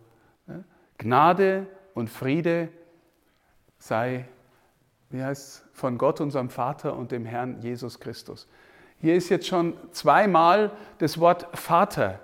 Gnade 0.99 1.67
und 1.95 2.09
Friede 2.11 2.69
sei, 3.79 4.27
wie 5.11 5.23
heißt 5.23 5.65
von 5.73 5.99
Gott, 5.99 6.21
unserem 6.21 6.51
Vater 6.51 6.97
und 6.97 7.13
dem 7.13 7.25
Herrn 7.25 7.61
Jesus 7.61 8.01
Christus. 8.01 8.49
Hier 9.01 9.15
ist 9.15 9.29
jetzt 9.29 9.47
schon 9.47 9.75
zweimal 9.93 10.73
das 10.99 11.19
Wort 11.21 11.47
Vater 11.57 12.19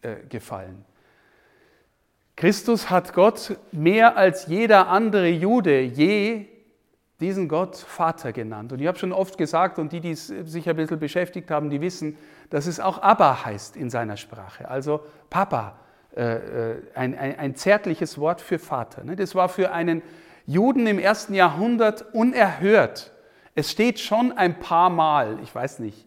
äh, 0.00 0.16
gefallen. 0.28 0.84
Christus 2.36 2.88
hat 2.88 3.12
Gott 3.12 3.56
mehr 3.72 4.16
als 4.16 4.46
jeder 4.46 4.88
andere 4.88 5.28
Jude 5.28 5.80
je 5.80 6.46
diesen 7.22 7.48
Gott 7.48 7.76
Vater 7.76 8.32
genannt. 8.32 8.72
Und 8.72 8.80
ich 8.80 8.86
habe 8.86 8.98
schon 8.98 9.12
oft 9.12 9.38
gesagt, 9.38 9.78
und 9.78 9.92
die, 9.92 10.00
die 10.00 10.14
sich 10.14 10.68
ein 10.68 10.76
bisschen 10.76 10.98
beschäftigt 10.98 11.50
haben, 11.50 11.70
die 11.70 11.80
wissen, 11.80 12.18
dass 12.50 12.66
es 12.66 12.80
auch 12.80 13.00
Abba 13.00 13.46
heißt 13.46 13.76
in 13.76 13.88
seiner 13.88 14.18
Sprache, 14.18 14.68
also 14.68 15.00
Papa, 15.30 15.78
äh, 16.14 16.72
äh, 16.72 16.82
ein, 16.94 17.16
ein, 17.16 17.38
ein, 17.38 17.54
zärtliches 17.54 18.18
Wort 18.18 18.42
für 18.42 18.58
Vater. 18.58 19.02
Ne? 19.02 19.16
Das 19.16 19.34
war 19.34 19.48
für 19.48 19.72
einen 19.72 20.02
Juden 20.44 20.86
im 20.86 20.98
ersten 20.98 21.32
Jahrhundert 21.32 22.12
unerhört. 22.12 23.12
Es 23.54 23.70
steht 23.70 23.98
schon 23.98 24.32
ein 24.32 24.60
paar 24.60 24.90
Mal, 24.90 25.38
ich 25.42 25.54
weiß 25.54 25.78
nicht, 25.78 26.06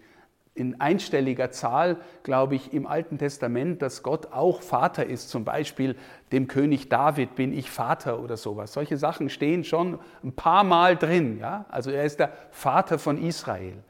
in 0.56 0.80
einstelliger 0.80 1.52
Zahl, 1.52 1.98
glaube 2.24 2.56
ich, 2.56 2.74
im 2.74 2.88
Alten 2.88 3.18
Testament, 3.18 3.82
dass 3.82 4.04
Gott 4.04 4.32
auch 4.32 4.62
Vater 4.62 5.06
ist. 5.06 5.30
Zum 5.30 5.44
Beispiel 5.44 5.98
dem 6.32 6.48
König 6.48 6.88
David 6.88 7.36
bin 7.36 7.54
ich 7.54 7.70
Vater 7.70 8.20
oder 8.22 8.38
sowas. 8.38 8.72
Solche 8.72 8.96
Sachen 8.96 9.30
stehen 9.30 9.66
schon 9.66 10.00
ein 10.24 10.32
paar 10.32 10.64
Mal 10.64 10.96
drin. 10.96 11.40
Ja? 11.40 11.66
Also 11.70 11.92
er 11.92 12.06
ist 12.06 12.20
der 12.20 12.32
Vater 12.52 12.98
von 12.98 13.22
Israel. 13.22 13.84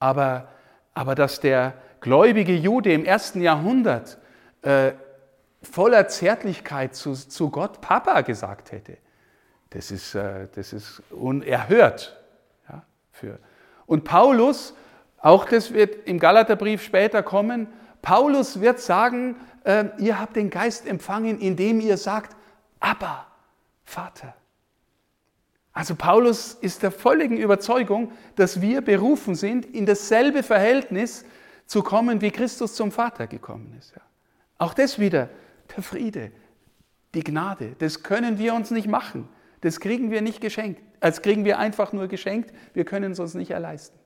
Aber, 0.00 0.48
aber 0.94 1.14
dass 1.14 1.38
der 1.38 1.74
gläubige 2.00 2.56
Jude 2.56 2.92
im 2.92 3.04
ersten 3.04 3.40
Jahrhundert 3.40 4.18
äh, 4.62 4.92
voller 5.62 6.08
Zärtlichkeit 6.08 6.96
zu, 6.96 7.14
zu 7.14 7.50
Gott 7.50 7.80
Papa 7.80 8.20
gesagt 8.22 8.72
hätte, 8.72 8.98
das 9.70 9.92
ist, 9.92 10.16
äh, 10.16 10.48
das 10.56 10.72
ist 10.72 11.02
unerhört. 11.10 12.20
Ja, 12.68 12.82
für. 13.12 13.38
Und 13.86 14.02
Paulus 14.02 14.74
auch 15.24 15.46
das 15.46 15.72
wird 15.72 16.06
im 16.06 16.18
Galaterbrief 16.18 16.82
später 16.82 17.22
kommen. 17.22 17.66
Paulus 18.02 18.60
wird 18.60 18.78
sagen, 18.78 19.36
äh, 19.64 19.86
ihr 19.96 20.20
habt 20.20 20.36
den 20.36 20.50
Geist 20.50 20.86
empfangen, 20.86 21.40
indem 21.40 21.80
ihr 21.80 21.96
sagt, 21.96 22.36
aber 22.78 23.26
Vater. 23.86 24.34
Also 25.72 25.94
Paulus 25.94 26.52
ist 26.52 26.82
der 26.82 26.90
völligen 26.90 27.38
Überzeugung, 27.38 28.12
dass 28.36 28.60
wir 28.60 28.82
berufen 28.82 29.34
sind, 29.34 29.64
in 29.64 29.86
dasselbe 29.86 30.42
Verhältnis 30.42 31.24
zu 31.64 31.82
kommen, 31.82 32.20
wie 32.20 32.30
Christus 32.30 32.74
zum 32.74 32.92
Vater 32.92 33.26
gekommen 33.26 33.74
ist. 33.78 33.94
Ja. 33.96 34.02
Auch 34.58 34.74
das 34.74 34.98
wieder, 34.98 35.30
der 35.74 35.82
Friede, 35.82 36.32
die 37.14 37.24
Gnade, 37.24 37.76
das 37.78 38.02
können 38.02 38.38
wir 38.38 38.52
uns 38.52 38.70
nicht 38.70 38.88
machen. 38.88 39.26
Das 39.62 39.80
kriegen 39.80 40.10
wir 40.10 40.20
nicht 40.20 40.42
geschenkt. 40.42 40.82
Als 41.00 41.22
kriegen 41.22 41.46
wir 41.46 41.58
einfach 41.58 41.94
nur 41.94 42.08
geschenkt, 42.08 42.54
wir 42.74 42.84
können 42.84 43.12
es 43.12 43.20
uns 43.20 43.32
nicht 43.32 43.52
erleisten. 43.52 44.03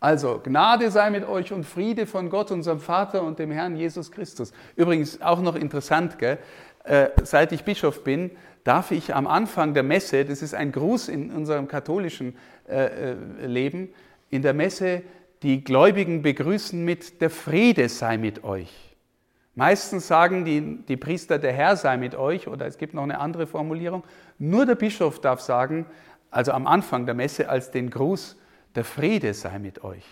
Also 0.00 0.40
Gnade 0.42 0.90
sei 0.90 1.10
mit 1.10 1.28
euch 1.28 1.52
und 1.52 1.64
Friede 1.64 2.06
von 2.06 2.30
Gott, 2.30 2.50
unserem 2.50 2.80
Vater 2.80 3.22
und 3.22 3.38
dem 3.38 3.50
Herrn 3.50 3.76
Jesus 3.76 4.10
Christus. 4.10 4.52
Übrigens 4.74 5.20
auch 5.20 5.42
noch 5.42 5.54
interessant, 5.54 6.18
gell? 6.18 6.38
Äh, 6.84 7.10
seit 7.22 7.52
ich 7.52 7.64
Bischof 7.64 8.02
bin, 8.02 8.30
darf 8.64 8.90
ich 8.90 9.14
am 9.14 9.26
Anfang 9.26 9.74
der 9.74 9.82
Messe, 9.82 10.24
das 10.24 10.40
ist 10.40 10.54
ein 10.54 10.72
Gruß 10.72 11.08
in 11.08 11.30
unserem 11.30 11.68
katholischen 11.68 12.34
äh, 12.66 13.12
äh, 13.12 13.46
Leben, 13.46 13.90
in 14.30 14.40
der 14.40 14.54
Messe 14.54 15.02
die 15.42 15.62
Gläubigen 15.62 16.22
begrüßen 16.22 16.82
mit 16.82 17.20
der 17.20 17.28
Friede 17.28 17.88
sei 17.90 18.16
mit 18.16 18.42
euch. 18.42 18.96
Meistens 19.54 20.08
sagen 20.08 20.46
die, 20.46 20.78
die 20.86 20.96
Priester, 20.96 21.38
der 21.38 21.52
Herr 21.52 21.76
sei 21.76 21.98
mit 21.98 22.14
euch, 22.14 22.48
oder 22.48 22.66
es 22.66 22.78
gibt 22.78 22.94
noch 22.94 23.02
eine 23.02 23.18
andere 23.18 23.46
Formulierung. 23.46 24.04
Nur 24.38 24.64
der 24.64 24.76
Bischof 24.76 25.20
darf 25.20 25.40
sagen, 25.40 25.84
also 26.30 26.52
am 26.52 26.66
Anfang 26.66 27.04
der 27.04 27.14
Messe 27.14 27.48
als 27.50 27.70
den 27.70 27.90
Gruß, 27.90 28.38
der 28.74 28.84
Friede 28.84 29.34
sei 29.34 29.58
mit 29.58 29.84
euch. 29.84 30.04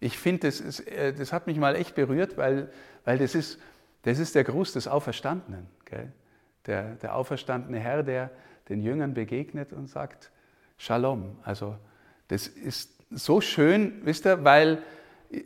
Ich 0.00 0.18
finde, 0.18 0.48
das, 0.48 0.80
äh, 0.80 1.12
das 1.12 1.32
hat 1.32 1.46
mich 1.46 1.58
mal 1.58 1.76
echt 1.76 1.94
berührt, 1.94 2.36
weil, 2.36 2.70
weil 3.04 3.18
das, 3.18 3.34
ist, 3.34 3.58
das 4.02 4.18
ist 4.18 4.34
der 4.34 4.44
Gruß 4.44 4.72
des 4.72 4.88
Auferstandenen. 4.88 5.66
Gell? 5.84 6.12
Der, 6.66 6.94
der 6.96 7.14
auferstandene 7.14 7.78
Herr, 7.78 8.02
der 8.02 8.30
den 8.68 8.80
Jüngern 8.82 9.14
begegnet 9.14 9.72
und 9.72 9.88
sagt, 9.88 10.30
Shalom. 10.76 11.38
Also 11.44 11.76
das 12.28 12.46
ist 12.46 12.90
so 13.10 13.40
schön, 13.40 14.00
wisst 14.04 14.26
ihr, 14.26 14.44
weil, 14.44 14.82
äh, 15.30 15.42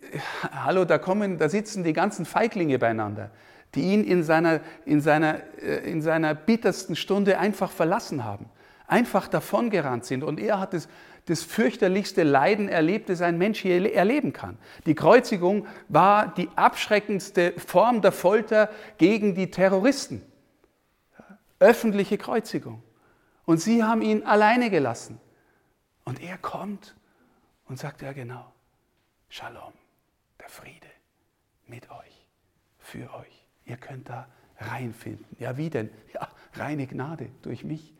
hallo, 0.51 0.85
da 0.85 0.99
kommen, 0.99 1.38
da 1.38 1.49
sitzen 1.49 1.85
die 1.85 1.92
ganzen 1.92 2.25
Feiglinge 2.25 2.79
beieinander, 2.79 3.31
die 3.75 3.83
ihn 3.92 4.05
in 4.05 4.23
seiner, 4.23 4.61
in 4.85 5.01
seiner, 5.01 5.40
äh, 5.62 5.90
in 5.90 6.01
seiner 6.03 6.35
bittersten 6.35 6.97
Stunde 6.97 7.38
einfach 7.38 7.71
verlassen 7.71 8.25
haben, 8.25 8.47
einfach 8.88 9.29
davongerannt 9.29 10.05
sind. 10.05 10.24
Und 10.24 10.40
er 10.40 10.59
hat 10.59 10.74
es 10.74 10.88
das 11.27 11.42
fürchterlichste 11.42 12.22
Leiden 12.22 12.68
erlebt, 12.68 13.11
das 13.11 13.20
ein 13.20 13.38
Mensch 13.38 13.61
hier 13.61 13.94
erleben 13.94 14.33
kann. 14.33 14.59
Die 14.87 14.94
Kreuzigung 14.94 15.66
war 15.88 16.35
die 16.35 16.48
abschreckendste 16.57 17.53
Form 17.59 18.01
der 18.01 18.12
Folter 18.12 18.70
gegen 18.96 19.35
die 19.35 19.51
Terroristen. 19.51 20.22
Öffentliche 21.61 22.18
Kreuzigung. 22.18 22.83
Und 23.44 23.59
sie 23.59 23.85
haben 23.85 24.03
ihn 24.03 24.24
alleine 24.24 24.70
gelassen. 24.70 25.20
Und 26.05 26.22
er 26.22 26.38
kommt 26.38 26.96
und 27.66 27.79
sagt, 27.79 28.03
ja 28.03 28.12
genau, 28.12 28.53
Shalom, 29.29 29.74
der 30.40 30.48
Friede 30.48 30.87
mit 31.66 31.90
euch, 31.90 32.27
für 32.79 33.12
euch. 33.12 33.44
Ihr 33.66 33.77
könnt 33.77 34.09
da 34.09 34.27
reinfinden. 34.59 35.27
Ja, 35.38 35.59
wie 35.59 35.68
denn? 35.68 35.90
Ja, 36.14 36.29
reine 36.55 36.87
Gnade 36.87 37.31
durch 37.42 37.64
mich. 37.64 37.94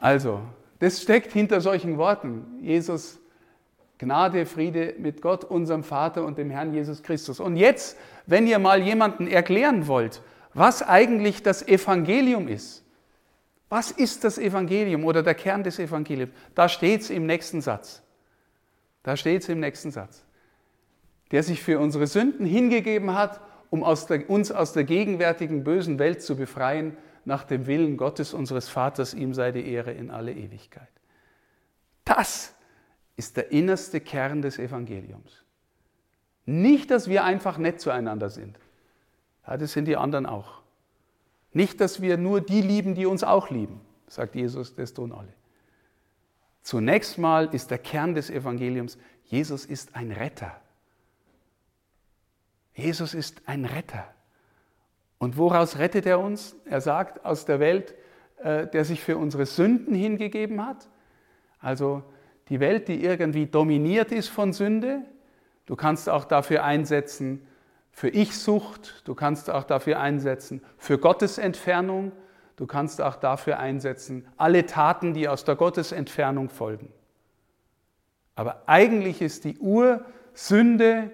Also, 0.00 0.40
das 0.78 1.02
steckt 1.02 1.32
hinter 1.32 1.60
solchen 1.60 1.98
Worten. 1.98 2.58
Jesus, 2.62 3.20
Gnade, 3.98 4.46
Friede 4.46 4.94
mit 4.98 5.20
Gott, 5.20 5.44
unserem 5.44 5.84
Vater 5.84 6.24
und 6.24 6.38
dem 6.38 6.50
Herrn 6.50 6.72
Jesus 6.72 7.02
Christus. 7.02 7.38
Und 7.38 7.56
jetzt, 7.56 7.98
wenn 8.26 8.46
ihr 8.46 8.58
mal 8.58 8.82
jemanden 8.82 9.28
erklären 9.28 9.86
wollt, 9.86 10.22
was 10.54 10.82
eigentlich 10.82 11.42
das 11.42 11.66
Evangelium 11.68 12.48
ist, 12.48 12.82
was 13.68 13.90
ist 13.90 14.24
das 14.24 14.38
Evangelium 14.38 15.04
oder 15.04 15.22
der 15.22 15.34
Kern 15.34 15.62
des 15.62 15.78
Evangeliums? 15.78 16.32
Da 16.54 16.68
steht 16.68 17.02
es 17.02 17.10
im 17.10 17.26
nächsten 17.26 17.60
Satz. 17.60 18.02
Da 19.02 19.16
steht 19.16 19.42
es 19.42 19.48
im 19.48 19.60
nächsten 19.60 19.90
Satz. 19.90 20.24
Der 21.30 21.42
sich 21.42 21.62
für 21.62 21.78
unsere 21.78 22.06
Sünden 22.06 22.46
hingegeben 22.46 23.14
hat, 23.14 23.40
um 23.68 23.84
aus 23.84 24.06
der, 24.06 24.28
uns 24.28 24.50
aus 24.50 24.72
der 24.72 24.84
gegenwärtigen 24.84 25.62
bösen 25.62 25.98
Welt 25.98 26.22
zu 26.22 26.36
befreien 26.36 26.96
nach 27.24 27.44
dem 27.44 27.66
Willen 27.66 27.96
Gottes 27.96 28.34
unseres 28.34 28.68
Vaters, 28.68 29.14
ihm 29.14 29.34
sei 29.34 29.52
die 29.52 29.66
Ehre 29.70 29.92
in 29.92 30.10
alle 30.10 30.32
Ewigkeit. 30.32 30.88
Das 32.04 32.54
ist 33.16 33.36
der 33.36 33.52
innerste 33.52 34.00
Kern 34.00 34.42
des 34.42 34.58
Evangeliums. 34.58 35.44
Nicht, 36.46 36.90
dass 36.90 37.08
wir 37.08 37.24
einfach 37.24 37.58
nett 37.58 37.80
zueinander 37.80 38.30
sind. 38.30 38.58
Ja, 39.46 39.56
das 39.56 39.72
sind 39.72 39.84
die 39.84 39.96
anderen 39.96 40.26
auch. 40.26 40.62
Nicht, 41.52 41.80
dass 41.80 42.00
wir 42.00 42.16
nur 42.16 42.40
die 42.40 42.62
lieben, 42.62 42.94
die 42.94 43.06
uns 43.06 43.24
auch 43.24 43.50
lieben, 43.50 43.80
sagt 44.06 44.34
Jesus, 44.34 44.74
das 44.74 44.94
tun 44.94 45.12
alle. 45.12 45.32
Zunächst 46.62 47.18
mal 47.18 47.52
ist 47.54 47.70
der 47.70 47.78
Kern 47.78 48.14
des 48.14 48.30
Evangeliums, 48.30 48.98
Jesus 49.24 49.64
ist 49.64 49.94
ein 49.94 50.12
Retter. 50.12 50.60
Jesus 52.74 53.14
ist 53.14 53.42
ein 53.46 53.64
Retter. 53.64 54.12
Und 55.20 55.36
woraus 55.36 55.78
rettet 55.78 56.06
er 56.06 56.18
uns? 56.18 56.56
Er 56.64 56.80
sagt, 56.80 57.26
aus 57.26 57.44
der 57.44 57.60
Welt, 57.60 57.94
äh, 58.38 58.66
der 58.66 58.86
sich 58.86 59.02
für 59.02 59.18
unsere 59.18 59.44
Sünden 59.44 59.94
hingegeben 59.94 60.64
hat. 60.66 60.88
Also 61.60 62.02
die 62.48 62.58
Welt, 62.58 62.88
die 62.88 63.04
irgendwie 63.04 63.44
dominiert 63.44 64.12
ist 64.12 64.28
von 64.28 64.54
Sünde. 64.54 65.02
Du 65.66 65.76
kannst 65.76 66.08
auch 66.08 66.24
dafür 66.24 66.64
einsetzen, 66.64 67.46
für 67.92 68.08
Ich-Sucht. 68.08 69.02
Du 69.06 69.14
kannst 69.14 69.50
auch 69.50 69.64
dafür 69.64 70.00
einsetzen, 70.00 70.62
für 70.78 70.96
Gottesentfernung. 70.96 72.12
Du 72.56 72.66
kannst 72.66 73.02
auch 73.02 73.16
dafür 73.16 73.58
einsetzen, 73.58 74.26
alle 74.38 74.64
Taten, 74.64 75.12
die 75.12 75.28
aus 75.28 75.44
der 75.44 75.56
Gottesentfernung 75.56 76.48
folgen. 76.48 76.90
Aber 78.36 78.62
eigentlich 78.66 79.20
ist 79.20 79.44
die 79.44 79.58
Ursünde, 79.58 81.10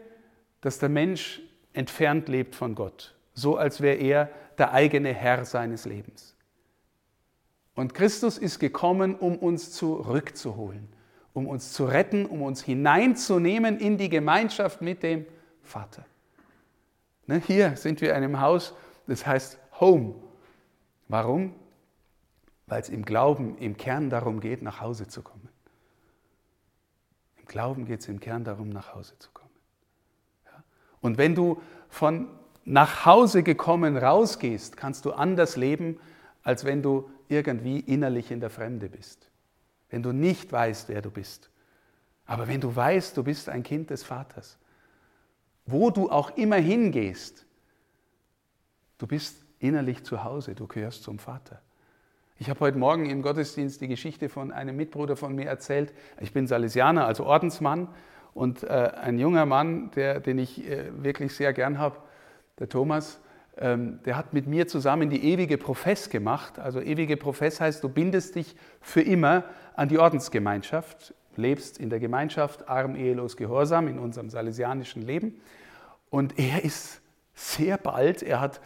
dass 0.60 0.78
der 0.78 0.90
Mensch 0.90 1.42
entfernt 1.72 2.28
lebt 2.28 2.54
von 2.54 2.76
Gott 2.76 3.15
so 3.36 3.56
als 3.56 3.80
wäre 3.80 3.98
er 3.98 4.30
der 4.58 4.72
eigene 4.72 5.12
Herr 5.12 5.44
seines 5.44 5.84
Lebens. 5.84 6.34
Und 7.74 7.92
Christus 7.92 8.38
ist 8.38 8.58
gekommen, 8.58 9.14
um 9.14 9.36
uns 9.36 9.70
zurückzuholen, 9.72 10.88
um 11.34 11.46
uns 11.46 11.72
zu 11.74 11.84
retten, 11.84 12.24
um 12.24 12.40
uns 12.42 12.64
hineinzunehmen 12.64 13.78
in 13.78 13.98
die 13.98 14.08
Gemeinschaft 14.08 14.80
mit 14.80 15.02
dem 15.02 15.26
Vater. 15.62 16.04
Ne, 17.26 17.42
hier 17.46 17.76
sind 17.76 18.00
wir 18.00 18.10
in 18.10 18.16
einem 18.16 18.40
Haus, 18.40 18.74
das 19.06 19.26
heißt 19.26 19.58
Home. 19.78 20.14
Warum? 21.08 21.54
Weil 22.66 22.80
es 22.80 22.88
im 22.88 23.04
Glauben 23.04 23.58
im 23.58 23.76
Kern 23.76 24.08
darum 24.08 24.40
geht, 24.40 24.62
nach 24.62 24.80
Hause 24.80 25.06
zu 25.06 25.22
kommen. 25.22 25.48
Im 27.36 27.44
Glauben 27.44 27.84
geht 27.84 28.00
es 28.00 28.08
im 28.08 28.20
Kern 28.20 28.42
darum, 28.42 28.70
nach 28.70 28.94
Hause 28.94 29.18
zu 29.18 29.30
kommen. 29.32 29.50
Ja? 30.46 30.64
Und 31.02 31.18
wenn 31.18 31.34
du 31.34 31.60
von 31.90 32.28
nach 32.66 33.06
Hause 33.06 33.44
gekommen 33.44 33.96
rausgehst, 33.96 34.76
kannst 34.76 35.04
du 35.04 35.12
anders 35.12 35.56
leben, 35.56 35.98
als 36.42 36.64
wenn 36.64 36.82
du 36.82 37.08
irgendwie 37.28 37.78
innerlich 37.80 38.30
in 38.30 38.40
der 38.40 38.50
Fremde 38.50 38.88
bist. 38.88 39.30
Wenn 39.88 40.02
du 40.02 40.12
nicht 40.12 40.52
weißt, 40.52 40.88
wer 40.88 41.00
du 41.00 41.10
bist. 41.10 41.48
Aber 42.26 42.48
wenn 42.48 42.60
du 42.60 42.74
weißt, 42.74 43.16
du 43.16 43.22
bist 43.22 43.48
ein 43.48 43.62
Kind 43.62 43.90
des 43.90 44.02
Vaters, 44.02 44.58
wo 45.64 45.90
du 45.90 46.10
auch 46.10 46.36
immer 46.36 46.56
hingehst, 46.56 47.46
du 48.98 49.06
bist 49.06 49.44
innerlich 49.60 50.04
zu 50.04 50.24
Hause, 50.24 50.56
du 50.56 50.66
gehörst 50.66 51.04
zum 51.04 51.20
Vater. 51.20 51.62
Ich 52.38 52.50
habe 52.50 52.60
heute 52.60 52.78
Morgen 52.78 53.06
im 53.08 53.22
Gottesdienst 53.22 53.80
die 53.80 53.88
Geschichte 53.88 54.28
von 54.28 54.50
einem 54.50 54.76
Mitbruder 54.76 55.16
von 55.16 55.36
mir 55.36 55.46
erzählt. 55.46 55.94
Ich 56.20 56.32
bin 56.32 56.48
Salesianer, 56.48 57.06
also 57.06 57.24
Ordensmann, 57.24 57.88
und 58.34 58.64
äh, 58.64 58.66
ein 58.66 59.18
junger 59.18 59.46
Mann, 59.46 59.92
der, 59.92 60.20
den 60.20 60.38
ich 60.38 60.68
äh, 60.68 60.90
wirklich 61.02 61.34
sehr 61.34 61.54
gern 61.54 61.78
habe, 61.78 61.96
der 62.58 62.68
Thomas, 62.68 63.20
ähm, 63.58 64.00
der 64.04 64.16
hat 64.16 64.32
mit 64.32 64.46
mir 64.46 64.66
zusammen 64.66 65.08
die 65.10 65.24
ewige 65.24 65.56
Profess 65.58 66.10
gemacht. 66.10 66.58
Also 66.58 66.80
ewige 66.80 67.16
Profess 67.16 67.60
heißt, 67.60 67.82
du 67.82 67.88
bindest 67.88 68.34
dich 68.34 68.54
für 68.80 69.00
immer 69.00 69.44
an 69.74 69.88
die 69.88 69.98
Ordensgemeinschaft, 69.98 71.14
lebst 71.36 71.78
in 71.78 71.90
der 71.90 72.00
Gemeinschaft, 72.00 72.68
arm, 72.68 72.96
ehelos, 72.96 73.36
gehorsam 73.36 73.88
in 73.88 73.98
unserem 73.98 74.30
salesianischen 74.30 75.02
Leben. 75.02 75.40
Und 76.10 76.38
er 76.38 76.64
ist 76.64 77.00
sehr 77.34 77.78
bald, 77.78 78.22
er 78.22 78.40
hat 78.40 78.60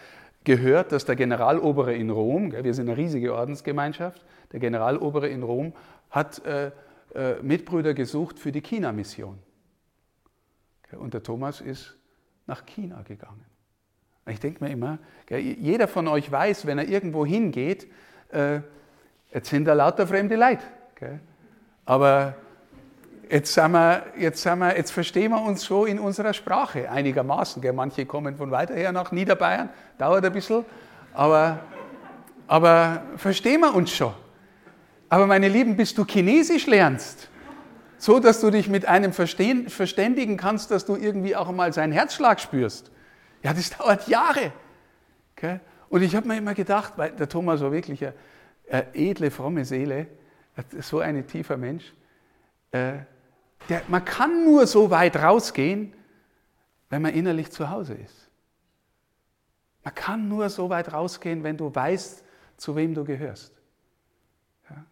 gehört, 0.45 0.93
dass 0.93 1.05
der 1.05 1.17
Generalobere 1.17 1.95
in 1.95 2.11
Rom, 2.11 2.53
wir 2.53 2.75
sind 2.75 2.89
eine 2.89 2.97
riesige 2.97 3.35
Ordensgemeinschaft, 3.35 4.25
der 4.53 4.61
Generalobere 4.61 5.29
in 5.29 5.43
Rom 5.43 5.73
hat 6.11 6.45
äh, 6.45 6.71
äh, 7.15 7.41
Mitbrüder 7.43 7.95
gesucht 7.95 8.39
für 8.39 8.53
die 8.53 8.61
China-Mission. 8.61 9.39
Und 10.93 11.15
der 11.15 11.23
Thomas 11.23 11.61
ist 11.61 11.97
nach 12.47 12.67
China 12.67 13.03
gegangen. 13.03 13.50
Ich 14.31 14.41
denke 14.41 14.65
mir 14.65 14.71
immer, 14.71 14.99
jeder 15.29 15.89
von 15.89 16.09
euch 16.09 16.31
weiß, 16.31 16.67
wenn 16.67 16.79
er 16.79 16.89
irgendwo 16.89 17.27
hingeht, 17.27 17.87
äh, 18.33 18.61
jetzt 19.33 19.51
sind 19.51 19.65
da 19.65 19.75
lauter 19.75 20.07
fremde 20.07 20.37
Leute. 20.37 20.63
Aber 21.85 22.35
jetzt, 23.31 23.55
sind 23.55 23.73
wir, 23.73 24.05
jetzt, 24.19 24.43
sind 24.43 24.59
wir, 24.59 24.77
jetzt 24.77 24.91
verstehen 24.91 25.31
wir 25.31 25.43
uns 25.43 25.65
schon 25.65 25.89
in 25.89 25.99
unserer 25.99 26.33
Sprache 26.33 26.91
einigermaßen. 26.91 27.63
Manche 27.75 28.07
kommen 28.07 28.37
von 28.37 28.51
weiter 28.51 28.75
her 28.75 28.93
nach 28.93 29.13
Niederbayern, 29.13 29.71
dauert 29.99 30.25
ein 30.25 30.33
bisschen, 30.33 30.65
aber, 31.15 31.61
aber 32.47 33.03
verstehen 33.17 33.61
wir 33.61 33.75
uns 33.75 33.93
schon. 33.93 34.13
Aber 35.09 35.27
meine 35.27 35.49
Lieben, 35.49 35.77
bis 35.77 35.95
du 35.95 36.05
Chinesisch 36.05 36.67
lernst, 36.67 37.29
so 37.99 38.21
dass 38.21 38.41
du 38.41 38.51
dich 38.51 38.69
mit 38.69 38.87
einem 38.87 39.13
verständigen 39.13 40.37
kannst, 40.37 40.71
dass 40.71 40.87
du 40.87 40.97
irgendwie 40.97 41.37
auch 41.37 41.51
mal 41.53 41.73
seinen 41.73 41.93
Herzschlag 41.93 42.41
spürst, 42.41 42.91
ja, 43.43 43.55
das 43.55 43.71
dauert 43.79 44.09
Jahre. 44.09 44.53
Okay? 45.37 45.61
Und 45.89 46.03
ich 46.03 46.15
habe 46.15 46.29
mir 46.29 46.39
immer 46.39 46.55
gedacht, 46.55 46.95
weil 46.97 47.13
der 47.13 47.29
Thomas 47.29 47.61
war 47.61 47.73
wirklich 47.73 48.03
eine, 48.05 48.15
eine 48.71 48.95
edle, 48.95 49.31
fromme 49.31 49.65
Seele, 49.65 50.07
so 50.81 51.01
ein 51.01 51.27
tiefer 51.27 51.57
Mensch. 51.57 51.93
Äh, 52.71 52.99
der, 53.69 53.83
man 53.89 54.05
kann 54.05 54.45
nur 54.45 54.67
so 54.67 54.91
weit 54.91 55.17
rausgehen, 55.17 55.93
wenn 56.89 57.03
man 57.03 57.13
innerlich 57.13 57.51
zu 57.51 57.71
Hause 57.71 57.95
ist. 57.95 58.29
Man 59.83 59.95
kann 59.95 60.29
nur 60.29 60.49
so 60.51 60.69
weit 60.69 60.93
rausgehen, 60.93 61.43
wenn 61.43 61.57
du 61.57 61.75
weißt, 61.75 62.25
zu 62.57 62.77
wem 62.77 62.95
du 62.95 63.05
gehörst. 63.05 63.53
Ja? 64.69 64.85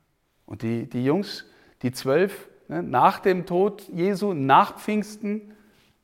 Und 0.47 0.63
die, 0.63 0.89
die 0.89 1.05
Jungs, 1.05 1.45
die 1.83 1.93
zwölf, 1.93 2.49
ne, 2.69 2.83
nach 2.83 3.21
dem 3.21 3.47
Tod 3.47 3.89
Jesu, 3.89 4.33
nach 4.33 4.79
Pfingsten, 4.79 5.55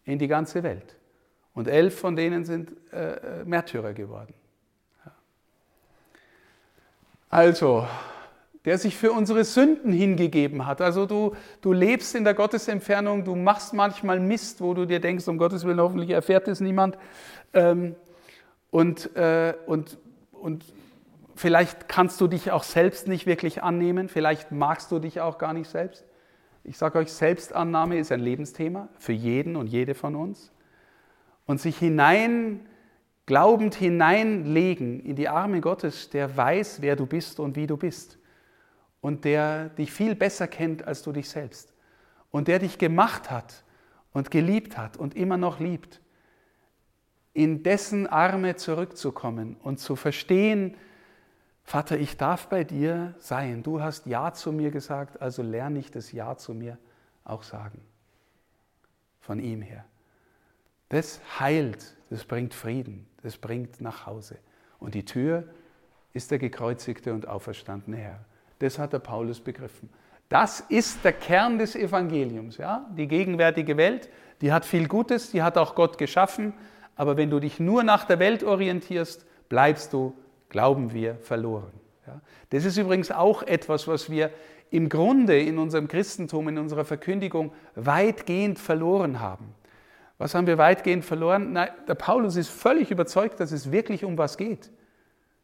in 0.04 0.18
die 0.18 0.28
ganze 0.28 0.62
Welt. 0.62 0.96
Und 1.54 1.68
elf 1.68 1.98
von 1.98 2.16
denen 2.16 2.44
sind 2.44 2.72
äh, 2.92 3.14
äh, 3.14 3.44
Märtyrer 3.44 3.92
geworden. 3.92 4.34
Ja. 5.04 5.12
Also, 7.30 7.86
der 8.64 8.78
sich 8.78 8.96
für 8.96 9.12
unsere 9.12 9.44
Sünden 9.44 9.92
hingegeben 9.92 10.66
hat. 10.66 10.80
Also 10.80 11.06
du, 11.06 11.36
du 11.60 11.72
lebst 11.72 12.14
in 12.14 12.24
der 12.24 12.34
Gottesentfernung, 12.34 13.24
du 13.24 13.36
machst 13.36 13.72
manchmal 13.72 14.18
Mist, 14.20 14.60
wo 14.60 14.74
du 14.74 14.86
dir 14.86 15.00
denkst, 15.00 15.28
um 15.28 15.38
Gottes 15.38 15.64
Willen, 15.64 15.80
hoffentlich 15.80 16.10
erfährt 16.10 16.48
es 16.48 16.60
niemand. 16.60 16.98
Ähm, 17.52 17.94
und, 18.70 19.14
äh, 19.16 19.54
und, 19.66 19.98
und 20.32 20.64
vielleicht 21.36 21.88
kannst 21.88 22.20
du 22.20 22.26
dich 22.26 22.50
auch 22.50 22.64
selbst 22.64 23.06
nicht 23.06 23.26
wirklich 23.26 23.62
annehmen, 23.62 24.08
vielleicht 24.08 24.50
magst 24.50 24.90
du 24.90 24.98
dich 24.98 25.20
auch 25.20 25.38
gar 25.38 25.52
nicht 25.52 25.70
selbst. 25.70 26.04
Ich 26.64 26.78
sage 26.78 26.98
euch, 26.98 27.12
Selbstannahme 27.12 27.98
ist 27.98 28.10
ein 28.10 28.20
Lebensthema 28.20 28.88
für 28.98 29.12
jeden 29.12 29.54
und 29.56 29.66
jede 29.66 29.94
von 29.94 30.16
uns 30.16 30.53
und 31.46 31.61
sich 31.61 31.78
hinein, 31.78 32.66
glaubend 33.26 33.74
hineinlegen 33.74 35.00
in 35.00 35.16
die 35.16 35.28
Arme 35.28 35.61
Gottes, 35.61 36.11
der 36.11 36.37
weiß, 36.37 36.83
wer 36.83 36.96
du 36.96 37.07
bist 37.07 37.40
und 37.40 37.57
wie 37.57 37.66
du 37.66 37.76
bist 37.76 38.18
und 39.00 39.24
der 39.24 39.70
dich 39.70 39.92
viel 39.92 40.14
besser 40.14 40.46
kennt 40.46 40.87
als 40.87 41.02
du 41.02 41.12
dich 41.12 41.28
selbst 41.28 41.72
und 42.30 42.48
der 42.48 42.59
dich 42.59 42.78
gemacht 42.78 43.30
hat 43.30 43.64
und 44.12 44.30
geliebt 44.30 44.76
hat 44.78 44.96
und 44.96 45.14
immer 45.14 45.37
noch 45.37 45.61
liebt, 45.61 46.00
in 47.33 47.62
dessen 47.62 48.07
Arme 48.07 48.57
zurückzukommen 48.57 49.57
und 49.57 49.78
zu 49.78 49.96
verstehen, 49.96 50.76
Vater, 51.64 51.98
ich 51.98 52.16
darf 52.16 52.48
bei 52.48 52.62
dir 52.62 53.14
sein. 53.18 53.62
Du 53.62 53.80
hast 53.80 54.07
Ja 54.07 54.33
zu 54.33 54.52
mir 54.52 54.70
gesagt, 54.70 55.20
also 55.20 55.42
lerne 55.42 55.78
ich 55.78 55.90
das 55.90 56.12
Ja 56.12 56.37
zu 56.37 56.54
mir 56.54 56.78
auch 57.24 57.42
sagen. 57.42 57.80
Von 59.20 59.40
ihm 59.40 59.62
her. 59.62 59.85
Das 60.94 61.20
heilt, 61.40 61.96
das 62.09 62.24
bringt 62.24 62.54
Frieden, 62.54 63.04
das 63.24 63.37
bringt 63.37 63.80
nach 63.80 64.07
Hause. 64.07 64.37
Und 64.78 64.94
die 64.94 65.04
Tür 65.04 65.42
ist 66.12 66.30
der 66.30 66.38
gekreuzigte 66.38 67.12
und 67.12 67.26
auferstandene 67.26 67.96
Herr. 67.96 68.24
Das 68.61 68.78
hat 68.78 68.92
der 68.92 69.00
Paulus 69.00 69.40
begriffen. 69.40 69.90
Das 70.28 70.61
ist 70.61 71.04
der 71.04 71.12
Kern 71.12 71.59
des 71.59 71.74
Evangeliums. 71.74 72.59
Ja? 72.59 72.88
Die 72.96 73.09
gegenwärtige 73.09 73.76
Welt, 73.76 74.09
die 74.40 74.52
hat 74.52 74.64
viel 74.64 74.87
Gutes, 74.87 75.33
die 75.33 75.42
hat 75.42 75.59
auch 75.59 75.74
Gott 75.74 75.98
geschaffen. 75.98 76.54
Aber 76.94 77.16
wenn 77.16 77.28
du 77.28 77.40
dich 77.40 77.59
nur 77.59 77.83
nach 77.83 78.04
der 78.04 78.20
Welt 78.20 78.44
orientierst, 78.44 79.26
bleibst 79.48 79.92
du, 79.92 80.14
glauben 80.48 80.92
wir, 80.92 81.16
verloren. 81.16 81.72
Ja? 82.07 82.20
Das 82.50 82.64
ist 82.64 82.76
übrigens 82.76 83.11
auch 83.11 83.42
etwas, 83.42 83.88
was 83.88 84.11
wir 84.11 84.30
im 84.70 84.88
Grunde 84.88 85.40
in 85.40 85.59
unserem 85.59 85.88
Christentum, 85.88 86.46
in 86.46 86.59
unserer 86.59 86.85
Verkündigung 86.85 87.52
weitgehend 87.74 88.61
verloren 88.61 89.18
haben. 89.18 89.57
Was 90.18 90.35
haben 90.35 90.46
wir 90.46 90.59
weitgehend 90.59 91.05
verloren? 91.05 91.53
Nein, 91.53 91.70
der 91.88 91.94
Paulus 91.94 92.37
ist 92.37 92.48
völlig 92.48 92.90
überzeugt, 92.90 93.40
dass 93.40 93.53
es 93.53 93.72
wirklich 93.72 94.05
um 94.05 94.16
was 94.16 94.37
geht. 94.37 94.70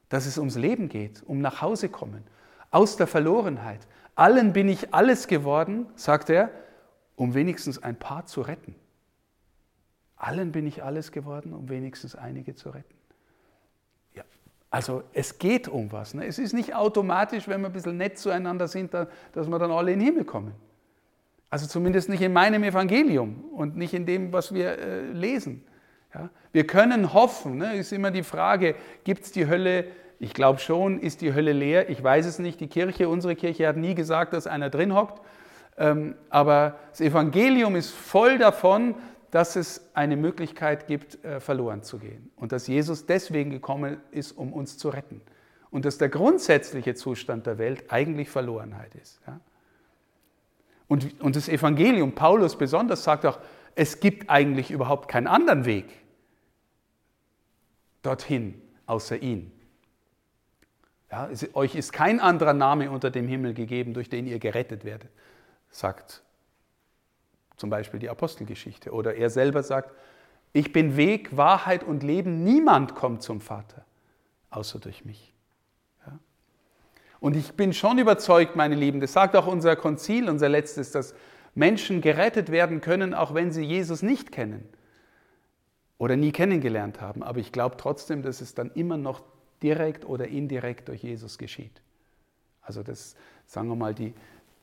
Dass 0.09 0.27
es 0.27 0.39
ums 0.39 0.57
Leben 0.57 0.89
geht, 0.89 1.23
um 1.27 1.41
nach 1.41 1.61
Hause 1.61 1.89
kommen, 1.89 2.25
aus 2.71 2.97
der 2.97 3.07
Verlorenheit. 3.07 3.87
Allen 4.15 4.53
bin 4.53 4.69
ich 4.69 4.95
alles 4.95 5.27
geworden, 5.27 5.87
sagt 5.97 6.31
er, 6.31 6.51
um 7.17 7.35
wenigstens 7.35 7.83
ein 7.83 7.97
paar 7.97 8.27
zu 8.27 8.43
retten. 8.43 8.75
Allen 10.17 10.53
bin 10.53 10.67
ich 10.67 10.83
alles 10.83 11.13
geworden, 11.13 11.53
um 11.53 11.69
wenigstens 11.69 12.15
einige 12.15 12.55
zu 12.55 12.71
retten. 12.71 12.95
Ja, 14.15 14.23
also 14.71 15.03
es 15.13 15.39
geht 15.39 15.67
um 15.67 15.91
was. 15.91 16.15
Ne? 16.15 16.27
Es 16.27 16.39
ist 16.39 16.53
nicht 16.53 16.75
automatisch, 16.75 17.49
wenn 17.49 17.61
wir 17.63 17.69
ein 17.69 17.73
bisschen 17.73 17.97
nett 17.97 18.19
zueinander 18.19 18.69
sind, 18.69 18.95
dass 18.95 19.49
wir 19.49 19.59
dann 19.59 19.71
alle 19.71 19.93
in 19.93 19.99
den 19.99 20.07
Himmel 20.07 20.25
kommen. 20.25 20.55
Also 21.51 21.67
zumindest 21.67 22.09
nicht 22.09 22.23
in 22.23 22.33
meinem 22.33 22.63
Evangelium 22.63 23.45
und 23.53 23.77
nicht 23.77 23.93
in 23.93 24.07
dem, 24.07 24.33
was 24.33 24.55
wir 24.55 24.79
äh, 24.79 25.03
lesen. 25.13 25.65
Ja? 26.15 26.31
Wir 26.53 26.67
können 26.67 27.13
hoffen, 27.13 27.59
ne? 27.59 27.77
ist 27.77 27.93
immer 27.93 28.13
die 28.13 28.23
Frage, 28.23 28.77
gibt 29.03 29.25
es 29.25 29.33
die 29.33 29.49
Hölle? 29.49 29.87
Ich 30.21 30.33
glaube 30.33 30.61
schon, 30.61 31.01
ist 31.01 31.23
die 31.23 31.35
Hölle 31.35 31.53
leer? 31.53 31.91
Ich 31.91 32.03
weiß 32.03 32.27
es 32.27 32.39
nicht. 32.39 32.61
Die 32.61 32.69
Kirche, 32.69 33.09
unsere 33.09 33.35
Kirche 33.35 33.67
hat 33.67 33.77
nie 33.77 33.95
gesagt, 33.95 34.33
dass 34.33 34.47
einer 34.47 34.71
drin 34.71 34.95
hockt. 34.95 35.21
Ähm, 35.77 36.15
aber 36.29 36.79
das 36.91 37.01
Evangelium 37.01 37.75
ist 37.75 37.91
voll 37.91 38.39
davon, 38.39 38.95
dass 39.31 39.57
es 39.57 39.91
eine 39.95 40.17
Möglichkeit 40.17 40.87
gibt, 40.87 41.25
äh, 41.25 41.41
verloren 41.41 41.83
zu 41.83 41.99
gehen. 41.99 42.31
Und 42.37 42.53
dass 42.53 42.67
Jesus 42.67 43.07
deswegen 43.07 43.51
gekommen 43.51 43.97
ist, 44.11 44.33
um 44.33 44.53
uns 44.53 44.77
zu 44.77 44.89
retten. 44.89 45.21
Und 45.71 45.85
dass 45.85 45.99
der 45.99 46.09
grundsätzliche 46.09 46.95
Zustand 46.95 47.47
der 47.47 47.59
Welt 47.59 47.85
eigentlich 47.89 48.29
Verlorenheit 48.29 48.95
ist. 48.97 49.21
Ja? 49.27 49.41
Und, 50.91 51.21
und 51.21 51.37
das 51.37 51.49
Evangelium, 51.49 52.17
Paulus 52.17 52.59
besonders, 52.59 53.05
sagt 53.05 53.25
auch, 53.25 53.39
es 53.77 54.01
gibt 54.01 54.29
eigentlich 54.29 54.73
überhaupt 54.73 55.09
keinen 55.09 55.29
anderen 55.29 55.65
Weg 55.65 55.87
dorthin, 58.03 58.61
außer 58.87 59.23
ihn. 59.23 59.53
Ja, 61.09 61.29
es, 61.29 61.55
euch 61.55 61.77
ist 61.77 61.93
kein 61.93 62.19
anderer 62.19 62.55
Name 62.55 62.91
unter 62.91 63.13
dem 63.13 63.29
Himmel 63.29 63.55
gegeben, 63.55 63.95
durch 63.95 64.09
den 64.09 64.27
ihr 64.27 64.41
gerettet 64.41 64.85
werdet. 64.85 65.11
sagt 65.71 66.25
zum 67.57 67.71
Beispiel 67.71 68.01
die 68.01 68.11
Apostelgeschichte. 68.11 68.91
Oder 68.91 69.15
er 69.15 69.31
selber 69.31 69.63
sagt, 69.63 69.95
ich 70.53 70.73
bin 70.73 70.97
Weg, 70.97 71.37
Wahrheit 71.37 71.85
und 71.85 72.03
Leben, 72.03 72.43
niemand 72.43 72.97
kommt 72.97 73.23
zum 73.23 73.41
Vater, 73.41 73.85
außer 74.51 74.81
durch 74.81 75.05
mich. 75.05 75.30
Und 77.21 77.37
ich 77.37 77.53
bin 77.53 77.73
schon 77.73 77.99
überzeugt, 77.99 78.57
meine 78.57 78.75
Lieben, 78.75 79.01
das 79.01 79.13
sagt 79.13 79.37
auch 79.37 79.47
unser 79.47 79.77
Konzil, 79.77 80.29
unser 80.29 80.49
letztes, 80.49 80.91
dass 80.91 81.15
Menschen 81.55 82.01
gerettet 82.01 82.51
werden 82.51 82.81
können, 82.81 83.13
auch 83.15 83.35
wenn 83.35 83.53
sie 83.53 83.63
Jesus 83.63 84.03
nicht 84.03 84.33
kennen 84.33 84.67
oder 85.99 86.17
nie 86.17 86.33
kennengelernt 86.33 87.01
haben. 87.01 87.23
Aber 87.23 87.39
ich 87.39 87.53
glaube 87.53 87.77
trotzdem, 87.77 88.23
dass 88.23 88.41
es 88.41 88.55
dann 88.55 88.71
immer 88.71 88.97
noch 88.97 89.23
direkt 89.63 90.07
oder 90.07 90.29
indirekt 90.29 90.89
durch 90.89 91.03
Jesus 91.03 91.37
geschieht. 91.37 91.83
Also 92.63 92.83
das, 92.83 93.17
sagen 93.47 93.69
wir 93.69 93.77
mal, 93.77 93.95
die, 93.95 94.15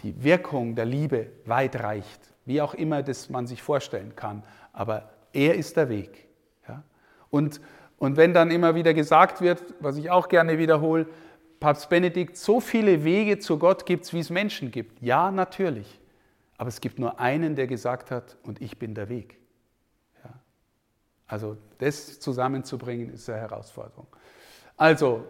die 0.02 0.24
Wirkung 0.24 0.76
der 0.76 0.86
Liebe 0.86 1.28
weit 1.46 1.76
reicht, 1.82 2.22
wie 2.46 2.62
auch 2.62 2.74
immer 2.74 3.04
das 3.04 3.30
man 3.30 3.46
sich 3.46 3.62
vorstellen 3.62 4.15
kann. 4.15 4.43
Aber 4.74 5.12
er 5.34 5.56
ist 5.56 5.78
der 5.78 5.89
Weg. 5.89 6.28
Ja? 6.67 6.84
Und, 7.30 7.62
und 8.00 8.17
wenn 8.17 8.34
dann 8.34 8.50
immer 8.50 8.74
wieder 8.74 8.93
gesagt 8.93 9.41
wird, 9.41 9.62
was 9.80 9.98
ich 9.98 10.10
auch 10.10 10.30
gerne 10.30 10.58
wiederhole, 10.58 11.08
Papst 11.60 11.89
Benedikt, 11.89 12.38
so 12.38 12.60
viele 12.60 13.04
Wege 13.04 13.39
zu 13.39 13.58
Gott 13.58 13.86
gibt 13.86 14.06
es, 14.06 14.13
wie 14.13 14.20
es 14.20 14.30
Menschen 14.30 14.72
gibt. 14.72 15.02
Ja, 15.02 15.32
natürlich. 15.32 16.00
Aber 16.58 16.70
es 16.70 16.82
gibt 16.82 17.00
nur 17.00 17.20
einen, 17.20 17.56
der 17.56 17.67
gesagt 17.67 18.12
hat, 18.12 18.38
und 18.43 18.62
ich 18.62 18.78
bin 18.78 18.96
der 18.96 19.10
Weg. 19.10 19.38
Ja? 20.24 20.32
Also 21.28 21.58
das 21.78 22.20
zusammenzubringen, 22.20 23.13
ist 23.13 23.30
eine 23.30 23.39
Herausforderung. 23.39 24.08
Also, 24.76 25.24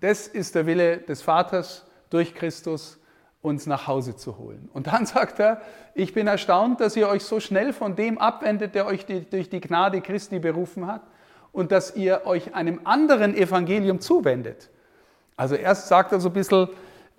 das 0.00 0.28
ist 0.28 0.54
der 0.54 0.66
Wille 0.66 0.98
des 0.98 1.22
Vaters 1.22 1.86
durch 2.10 2.34
Christus, 2.34 2.98
uns 3.42 3.66
nach 3.66 3.86
Hause 3.86 4.16
zu 4.16 4.38
holen. 4.38 4.68
Und 4.72 4.88
dann 4.88 5.06
sagt 5.06 5.38
er, 5.38 5.60
ich 5.94 6.12
bin 6.12 6.26
erstaunt, 6.26 6.80
dass 6.80 6.96
ihr 6.96 7.08
euch 7.08 7.24
so 7.24 7.40
schnell 7.40 7.72
von 7.72 7.96
dem 7.96 8.18
abwendet, 8.18 8.74
der 8.74 8.86
euch 8.86 9.06
die, 9.06 9.28
durch 9.28 9.48
die 9.48 9.60
Gnade 9.60 10.00
Christi 10.00 10.38
berufen 10.38 10.86
hat 10.86 11.02
und 11.52 11.72
dass 11.72 11.96
ihr 11.96 12.22
euch 12.26 12.54
einem 12.54 12.80
anderen 12.84 13.34
Evangelium 13.34 14.00
zuwendet. 14.00 14.70
Also 15.36 15.54
erst 15.54 15.88
sagt 15.88 16.12
er 16.12 16.20
so 16.20 16.30
ein 16.30 16.32
bisschen, 16.32 16.68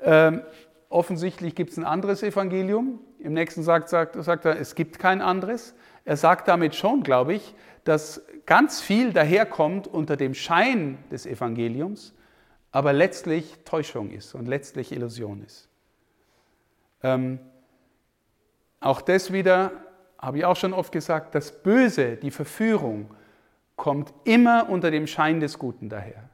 ähm, 0.02 0.42
offensichtlich 0.90 1.56
gibt 1.56 1.72
es 1.72 1.78
ein 1.78 1.84
anderes 1.84 2.24
Evangelium. 2.24 3.00
Im 3.20 3.34
nächsten 3.34 3.64
sagt, 3.64 3.90
sagt, 3.90 4.22
sagt 4.24 4.46
er, 4.46 4.60
es 4.60 4.76
gibt 4.76 5.00
kein 5.00 5.22
anderes. 5.22 5.76
Er 6.06 6.18
sagt 6.18 6.48
damit 6.48 6.76
schon, 6.76 7.04
glaube 7.04 7.34
ich, 7.34 7.56
dass 7.84 8.22
ganz 8.46 8.82
viel 8.82 9.14
daherkommt 9.14 9.88
unter 9.88 10.18
dem 10.18 10.34
Schein 10.34 10.98
des 11.12 11.26
Evangeliums, 11.26 12.14
aber 12.72 12.94
letztlich 12.94 13.58
Täuschung 13.66 14.12
ist 14.12 14.36
und 14.36 14.48
letztlich 14.48 14.92
Illusion 14.92 15.44
ist. 15.44 15.70
Ähm, 17.04 17.40
auch 18.80 19.02
das 19.02 19.32
wieder, 19.34 19.72
habe 20.20 20.40
ich 20.40 20.46
auch 20.46 20.56
schon 20.56 20.74
oft 20.74 20.92
gesagt, 20.92 21.36
das 21.36 21.52
Böse, 21.52 22.16
die 22.18 22.32
Verführung, 22.32 23.10
kommt 23.76 24.14
immer 24.24 24.70
unter 24.70 24.92
dem 24.92 25.08
Schein 25.08 25.40
des 25.40 25.60
Guten 25.60 25.90
daher. 25.90 26.30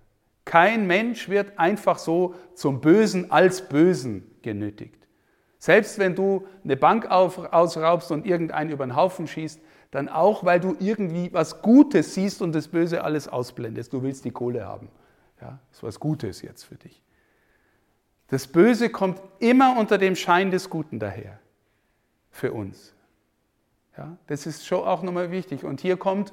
Kein 0.53 0.85
Mensch 0.85 1.29
wird 1.29 1.57
einfach 1.57 1.97
so 1.97 2.35
zum 2.53 2.79
Bösen 2.79 3.31
als 3.31 3.67
Bösen 3.69 4.29
genötigt. 4.43 5.07
Selbst 5.57 5.97
wenn 5.97 6.13
du 6.13 6.45
eine 6.63 6.77
Bank 6.77 7.07
ausraubst 7.09 8.11
und 8.11 8.27
irgendeinen 8.27 8.69
über 8.69 8.85
den 8.85 8.95
Haufen 8.95 9.25
schießt, 9.25 9.59
dann 9.89 10.09
auch, 10.09 10.45
weil 10.45 10.59
du 10.59 10.75
irgendwie 10.79 11.33
was 11.33 11.63
Gutes 11.63 12.13
siehst 12.13 12.39
und 12.43 12.53
das 12.53 12.67
Böse 12.67 13.03
alles 13.03 13.27
ausblendest. 13.27 13.93
Du 13.93 14.03
willst 14.03 14.25
die 14.25 14.29
Kohle 14.29 14.63
haben. 14.63 14.89
Ja, 15.41 15.57
ist 15.71 15.81
was 15.81 15.99
Gutes 15.99 16.43
jetzt 16.43 16.65
für 16.65 16.75
dich. 16.75 17.01
Das 18.27 18.45
Böse 18.45 18.91
kommt 18.91 19.19
immer 19.39 19.75
unter 19.79 19.97
dem 19.97 20.15
Schein 20.15 20.51
des 20.51 20.69
Guten 20.69 20.99
daher. 20.99 21.39
Für 22.29 22.53
uns. 22.53 22.93
Ja, 23.97 24.17
das 24.27 24.45
ist 24.45 24.67
schon 24.67 24.83
auch 24.83 25.01
nochmal 25.01 25.31
wichtig. 25.31 25.63
Und 25.63 25.81
hier 25.81 25.97
kommt 25.97 26.31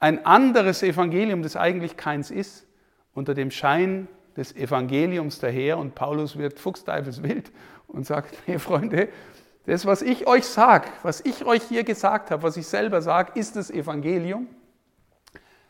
ein 0.00 0.26
anderes 0.26 0.82
Evangelium, 0.82 1.44
das 1.44 1.54
eigentlich 1.54 1.96
keins 1.96 2.32
ist, 2.32 2.66
unter 3.14 3.34
dem 3.34 3.50
Schein 3.50 4.08
des 4.36 4.54
Evangeliums 4.54 5.38
daher 5.38 5.78
und 5.78 5.94
Paulus 5.94 6.36
wird 6.36 6.58
fuchsteifelswild 6.58 7.52
und 7.86 8.06
sagt, 8.06 8.36
hey 8.46 8.58
Freunde, 8.58 9.08
das, 9.66 9.86
was 9.86 10.02
ich 10.02 10.26
euch 10.26 10.44
sage, 10.44 10.88
was 11.02 11.20
ich 11.20 11.44
euch 11.46 11.62
hier 11.62 11.84
gesagt 11.84 12.30
habe, 12.30 12.42
was 12.42 12.56
ich 12.56 12.66
selber 12.66 13.00
sage, 13.00 13.38
ist 13.38 13.56
das 13.56 13.70
Evangelium. 13.70 14.48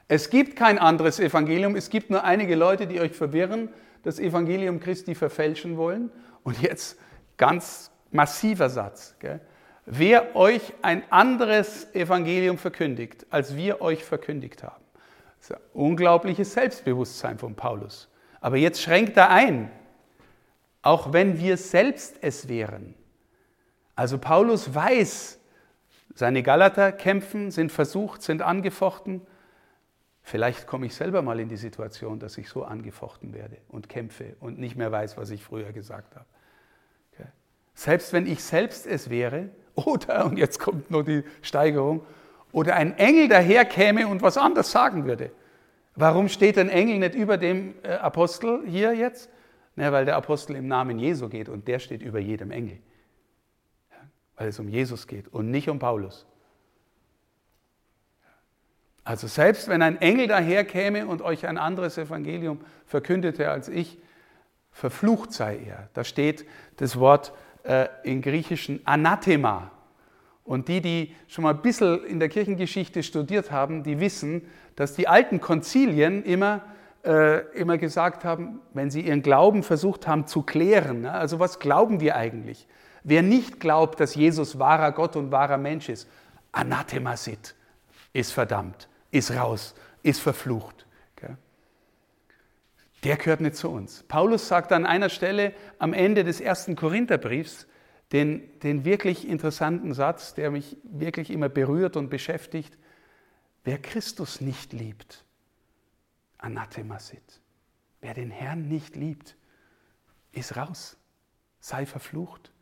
Es 0.08 0.30
gibt 0.30 0.56
kein 0.56 0.78
anderes 0.78 1.20
Evangelium, 1.20 1.76
es 1.76 1.90
gibt 1.90 2.10
nur 2.10 2.24
einige 2.24 2.56
Leute, 2.56 2.86
die 2.86 3.00
euch 3.00 3.12
verwirren, 3.12 3.68
das 4.02 4.18
Evangelium 4.18 4.80
Christi 4.80 5.14
verfälschen 5.14 5.76
wollen. 5.76 6.10
Und 6.42 6.60
jetzt 6.60 6.98
ganz 7.36 7.90
massiver 8.10 8.68
Satz. 8.68 9.16
Gell? 9.18 9.40
Wer 9.86 10.36
euch 10.36 10.74
ein 10.82 11.02
anderes 11.10 11.94
Evangelium 11.94 12.58
verkündigt, 12.58 13.26
als 13.30 13.56
wir 13.56 13.80
euch 13.80 14.04
verkündigt 14.04 14.62
haben. 14.62 14.83
Das 15.46 15.50
ist 15.50 15.56
ein 15.56 15.70
unglaubliches 15.74 16.54
Selbstbewusstsein 16.54 17.38
von 17.38 17.54
Paulus. 17.54 18.08
Aber 18.40 18.56
jetzt 18.56 18.80
schränkt 18.80 19.18
er 19.18 19.28
ein, 19.28 19.70
auch 20.80 21.12
wenn 21.12 21.38
wir 21.38 21.58
selbst 21.58 22.16
es 22.22 22.48
wären. 22.48 22.94
Also 23.94 24.16
Paulus 24.16 24.74
weiß, 24.74 25.38
seine 26.14 26.42
Galater 26.42 26.92
kämpfen, 26.92 27.50
sind 27.50 27.72
versucht, 27.72 28.22
sind 28.22 28.40
angefochten. 28.40 29.20
Vielleicht 30.22 30.66
komme 30.66 30.86
ich 30.86 30.94
selber 30.94 31.20
mal 31.20 31.38
in 31.38 31.50
die 31.50 31.58
Situation, 31.58 32.18
dass 32.18 32.38
ich 32.38 32.48
so 32.48 32.64
angefochten 32.64 33.34
werde 33.34 33.58
und 33.68 33.90
kämpfe 33.90 34.36
und 34.40 34.58
nicht 34.58 34.76
mehr 34.76 34.92
weiß, 34.92 35.18
was 35.18 35.28
ich 35.28 35.44
früher 35.44 35.72
gesagt 35.72 36.16
habe. 36.16 36.26
Okay. 37.12 37.28
Selbst 37.74 38.14
wenn 38.14 38.26
ich 38.26 38.42
selbst 38.42 38.86
es 38.86 39.10
wäre, 39.10 39.50
oder, 39.74 40.24
und 40.24 40.38
jetzt 40.38 40.58
kommt 40.58 40.90
noch 40.90 41.02
die 41.02 41.22
Steigerung, 41.42 42.06
oder 42.54 42.76
ein 42.76 42.96
Engel 42.98 43.26
daherkäme 43.26 44.06
und 44.06 44.22
was 44.22 44.38
anderes 44.38 44.70
sagen 44.70 45.06
würde. 45.06 45.32
Warum 45.96 46.28
steht 46.28 46.56
ein 46.56 46.68
Engel 46.68 47.00
nicht 47.00 47.16
über 47.16 47.36
dem 47.36 47.74
äh, 47.82 47.94
Apostel 47.94 48.62
hier 48.64 48.94
jetzt? 48.94 49.28
Na, 49.74 49.90
weil 49.90 50.04
der 50.04 50.14
Apostel 50.14 50.54
im 50.54 50.68
Namen 50.68 51.00
Jesu 51.00 51.28
geht 51.28 51.48
und 51.48 51.66
der 51.66 51.80
steht 51.80 52.00
über 52.00 52.20
jedem 52.20 52.52
Engel. 52.52 52.78
Ja, 53.90 53.96
weil 54.36 54.48
es 54.48 54.60
um 54.60 54.68
Jesus 54.68 55.08
geht 55.08 55.26
und 55.34 55.50
nicht 55.50 55.68
um 55.68 55.80
Paulus. 55.80 56.26
Also 59.02 59.26
selbst 59.26 59.66
wenn 59.66 59.82
ein 59.82 60.00
Engel 60.00 60.28
daherkäme 60.28 61.08
und 61.08 61.22
euch 61.22 61.48
ein 61.48 61.58
anderes 61.58 61.98
Evangelium 61.98 62.60
verkündete 62.86 63.50
als 63.50 63.68
ich, 63.68 63.98
verflucht 64.70 65.32
sei 65.32 65.58
er. 65.58 65.88
Da 65.92 66.04
steht 66.04 66.46
das 66.76 67.00
Wort 67.00 67.32
äh, 67.64 67.88
im 68.04 68.22
Griechischen 68.22 68.80
Anathema. 68.84 69.72
Und 70.44 70.68
die, 70.68 70.82
die 70.82 71.14
schon 71.26 71.44
mal 71.44 71.54
ein 71.54 71.62
bisschen 71.62 72.04
in 72.04 72.20
der 72.20 72.28
Kirchengeschichte 72.28 73.02
studiert 73.02 73.50
haben, 73.50 73.82
die 73.82 73.98
wissen, 73.98 74.42
dass 74.76 74.94
die 74.94 75.08
alten 75.08 75.40
Konzilien 75.40 76.22
immer, 76.22 76.60
äh, 77.02 77.40
immer 77.54 77.78
gesagt 77.78 78.24
haben, 78.24 78.60
wenn 78.74 78.90
sie 78.90 79.00
ihren 79.00 79.22
Glauben 79.22 79.62
versucht 79.62 80.06
haben 80.06 80.26
zu 80.26 80.42
klären, 80.42 81.02
ne? 81.02 81.12
also 81.12 81.38
was 81.38 81.58
glauben 81.58 82.00
wir 82.00 82.16
eigentlich? 82.16 82.66
Wer 83.04 83.22
nicht 83.22 83.58
glaubt, 83.58 84.00
dass 84.00 84.14
Jesus 84.14 84.58
wahrer 84.58 84.92
Gott 84.92 85.16
und 85.16 85.30
wahrer 85.30 85.58
Mensch 85.58 85.88
ist, 85.88 86.08
Anathema 86.52 87.16
sit, 87.16 87.54
ist 88.12 88.32
verdammt, 88.32 88.88
ist 89.10 89.30
raus, 89.34 89.74
ist 90.02 90.20
verflucht. 90.20 90.86
Okay? 91.16 91.34
Der 93.02 93.16
gehört 93.16 93.40
nicht 93.40 93.56
zu 93.56 93.70
uns. 93.70 94.04
Paulus 94.08 94.48
sagt 94.48 94.72
an 94.72 94.86
einer 94.86 95.08
Stelle 95.08 95.52
am 95.78 95.92
Ende 95.92 96.22
des 96.22 96.40
ersten 96.40 96.76
Korintherbriefs, 96.76 97.66
den, 98.12 98.58
den 98.60 98.84
wirklich 98.84 99.26
interessanten 99.28 99.94
Satz, 99.94 100.34
der 100.34 100.50
mich 100.50 100.76
wirklich 100.84 101.30
immer 101.30 101.48
berührt 101.48 101.96
und 101.96 102.10
beschäftigt. 102.10 102.76
Wer 103.64 103.78
Christus 103.78 104.40
nicht 104.40 104.72
liebt, 104.72 105.24
anathema 106.38 106.98
sit. 106.98 107.40
Wer 108.00 108.14
den 108.14 108.30
Herrn 108.30 108.68
nicht 108.68 108.96
liebt, 108.96 109.36
ist 110.32 110.56
raus, 110.56 110.96
sei 111.60 111.86
verflucht. 111.86 112.52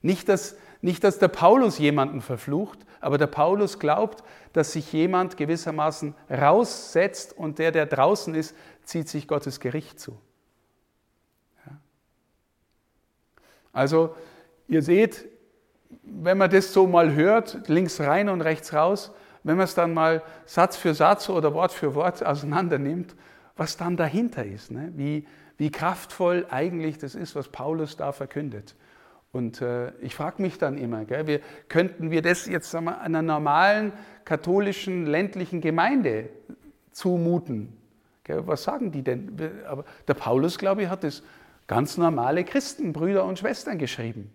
Nicht 0.00 0.28
dass, 0.28 0.56
nicht, 0.80 1.04
dass 1.04 1.18
der 1.18 1.28
Paulus 1.28 1.78
jemanden 1.78 2.20
verflucht, 2.20 2.80
aber 3.00 3.18
der 3.18 3.28
Paulus 3.28 3.78
glaubt, 3.78 4.22
dass 4.52 4.72
sich 4.72 4.92
jemand 4.92 5.36
gewissermaßen 5.36 6.14
raussetzt 6.30 7.36
und 7.36 7.58
der, 7.58 7.72
der 7.72 7.86
draußen 7.86 8.34
ist, 8.34 8.54
zieht 8.84 9.08
sich 9.08 9.28
Gottes 9.28 9.60
Gericht 9.60 10.00
zu. 10.00 10.20
Ja. 11.66 11.78
Also 13.72 14.16
Ihr 14.68 14.82
seht, 14.82 15.28
wenn 16.02 16.38
man 16.38 16.50
das 16.50 16.72
so 16.72 16.86
mal 16.86 17.14
hört, 17.14 17.68
links 17.68 18.00
rein 18.00 18.28
und 18.28 18.40
rechts 18.40 18.72
raus, 18.72 19.12
wenn 19.44 19.56
man 19.56 19.64
es 19.64 19.74
dann 19.74 19.92
mal 19.92 20.22
Satz 20.46 20.76
für 20.76 20.94
Satz 20.94 21.28
oder 21.28 21.52
Wort 21.54 21.72
für 21.72 21.94
Wort 21.94 22.24
auseinander 22.24 22.78
nimmt, 22.78 23.14
was 23.56 23.76
dann 23.76 23.96
dahinter 23.96 24.44
ist, 24.44 24.70
ne? 24.70 24.92
wie, 24.96 25.26
wie 25.58 25.70
kraftvoll 25.70 26.46
eigentlich 26.50 26.98
das 26.98 27.14
ist, 27.14 27.34
was 27.34 27.48
Paulus 27.48 27.96
da 27.96 28.12
verkündet. 28.12 28.76
Und 29.32 29.62
äh, 29.62 29.92
ich 30.00 30.14
frage 30.14 30.42
mich 30.42 30.58
dann 30.58 30.76
immer, 30.76 31.04
gell, 31.04 31.26
wir, 31.26 31.40
könnten 31.68 32.10
wir 32.10 32.22
das 32.22 32.46
jetzt 32.46 32.70
sagen 32.70 32.84
wir, 32.84 33.00
einer 33.00 33.22
normalen 33.22 33.92
katholischen 34.24 35.06
ländlichen 35.06 35.60
Gemeinde 35.60 36.28
zumuten? 36.92 37.72
Gell, 38.24 38.46
was 38.46 38.62
sagen 38.62 38.92
die 38.92 39.02
denn? 39.02 39.36
Aber 39.66 39.84
der 40.06 40.14
Paulus, 40.14 40.58
glaube 40.58 40.82
ich, 40.82 40.88
hat 40.88 41.02
das 41.02 41.22
ganz 41.66 41.96
normale 41.96 42.44
Christenbrüder 42.44 43.24
und 43.24 43.38
Schwestern 43.38 43.78
geschrieben. 43.78 44.30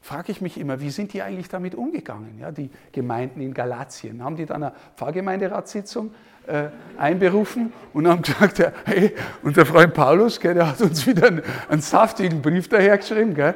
Frage 0.00 0.32
ich 0.32 0.40
mich 0.40 0.58
immer, 0.58 0.80
wie 0.80 0.90
sind 0.90 1.12
die 1.12 1.22
eigentlich 1.22 1.48
damit 1.48 1.74
umgegangen? 1.74 2.38
Ja, 2.38 2.50
die 2.50 2.70
Gemeinden 2.92 3.40
in 3.40 3.54
Galatien, 3.54 4.24
haben 4.24 4.36
die 4.36 4.46
dann 4.46 4.62
eine 4.62 4.72
Pfarrgemeinderatssitzung 4.96 6.12
äh, 6.46 6.68
einberufen 6.98 7.72
und 7.92 8.08
haben 8.08 8.22
gesagt, 8.22 8.62
hey, 8.86 9.14
unser 9.42 9.66
Freund 9.66 9.94
Paulus, 9.94 10.40
gell, 10.40 10.54
der 10.54 10.68
hat 10.68 10.80
uns 10.80 11.06
wieder 11.06 11.26
einen, 11.26 11.42
einen 11.68 11.82
saftigen 11.82 12.42
Brief 12.42 12.68
dahergeschrieben, 12.68 13.34
gell, 13.34 13.54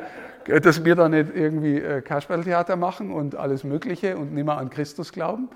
dass 0.61 0.85
wir 0.85 0.95
da 0.95 1.09
nicht 1.09 1.35
irgendwie 1.35 1.79
äh, 1.79 2.03
Kasperltheater 2.03 2.77
machen 2.77 3.11
und 3.11 3.35
alles 3.35 3.65
Mögliche 3.65 4.17
und 4.17 4.35
nicht 4.35 4.45
mehr 4.45 4.59
an 4.59 4.71
Christus 4.71 5.13
glauben. 5.13 5.49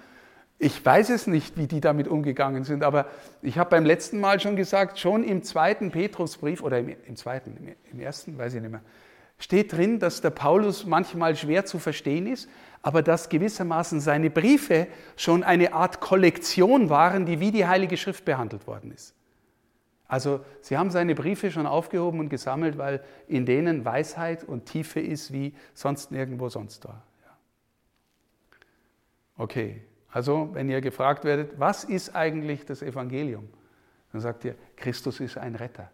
Ich 0.59 0.85
weiß 0.85 1.11
es 1.11 1.29
nicht, 1.29 1.57
wie 1.57 1.68
die 1.68 1.81
damit 1.81 2.09
umgegangen 2.09 2.64
sind, 2.64 2.83
aber 2.83 3.07
ich 3.42 3.59
habe 3.59 3.70
beim 3.70 3.85
letzten 3.85 4.18
Mal 4.18 4.40
schon 4.40 4.57
gesagt, 4.57 4.98
schon 4.98 5.22
im 5.22 5.44
zweiten 5.44 5.92
Petrusbrief 5.92 6.62
oder 6.62 6.81
im, 6.81 6.96
im 7.07 7.14
zweiten, 7.14 7.57
im 7.92 8.01
ersten, 8.01 8.37
weiß 8.38 8.55
ich 8.55 8.62
nicht 8.62 8.70
mehr, 8.70 8.81
steht 9.38 9.72
drin, 9.72 9.98
dass 9.98 10.20
der 10.20 10.31
Paulus 10.31 10.87
manchmal 10.87 11.37
schwer 11.37 11.64
zu 11.64 11.79
verstehen 11.79 12.27
ist, 12.27 12.48
aber 12.83 13.03
dass 13.03 13.29
gewissermaßen 13.29 14.01
seine 14.01 14.31
Briefe 14.31 14.88
schon 15.16 15.42
eine 15.42 15.72
Art 15.72 16.01
Kollektion 16.01 16.90
waren, 16.90 17.27
die 17.27 17.40
wie 17.40 17.51
die 17.51 17.66
Heilige 17.66 17.96
Schrift 17.96 18.24
behandelt 18.24 18.66
worden 18.66 18.92
ist. 18.92 19.14
Also 20.07 20.40
sie 20.62 20.79
haben 20.79 20.90
seine 20.90 21.14
Briefe 21.14 21.51
schon 21.51 21.66
aufgehoben 21.66 22.18
und 22.18 22.31
gesammelt, 22.31 22.79
weil 22.79 23.05
in 23.27 23.44
denen 23.44 23.85
Weisheit 23.85 24.42
und 24.42 24.64
Tiefe 24.64 25.01
ist 25.01 25.33
wie 25.33 25.55
sonst 25.74 26.11
nirgendwo 26.11 26.48
sonst 26.48 26.85
da. 26.87 27.03
Okay, 29.37 29.83
also 30.11 30.48
wenn 30.55 30.68
ihr 30.68 30.81
gefragt 30.81 31.24
werdet, 31.24 31.61
was 31.61 31.85
ist 31.85 32.16
eigentlich 32.16 32.64
das 32.64 32.83
Evangelium? 32.83 33.48
Dann 34.12 34.20
sagt 34.20 34.44
ihr, 34.44 34.55
Christus 34.77 35.20
ist 35.20 35.37
ein 35.37 35.55
Retter. 35.55 35.90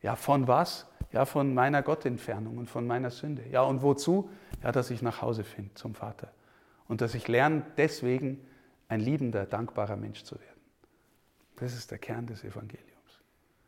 Ja, 0.00 0.16
von 0.16 0.46
was? 0.46 0.86
Ja, 1.12 1.24
von 1.26 1.52
meiner 1.52 1.82
Gottentfernung 1.82 2.58
und 2.58 2.70
von 2.70 2.86
meiner 2.86 3.10
Sünde. 3.10 3.42
Ja, 3.50 3.62
und 3.62 3.82
wozu? 3.82 4.30
Ja, 4.62 4.72
dass 4.72 4.90
ich 4.90 5.02
nach 5.02 5.20
Hause 5.20 5.44
finde 5.44 5.74
zum 5.74 5.94
Vater. 5.94 6.32
Und 6.88 7.00
dass 7.00 7.14
ich 7.14 7.28
lerne, 7.28 7.62
deswegen 7.76 8.40
ein 8.88 9.00
liebender, 9.00 9.46
dankbarer 9.46 9.96
Mensch 9.96 10.24
zu 10.24 10.36
werden. 10.36 10.60
Das 11.56 11.74
ist 11.74 11.90
der 11.90 11.98
Kern 11.98 12.26
des 12.26 12.44
Evangeliums. 12.44 12.91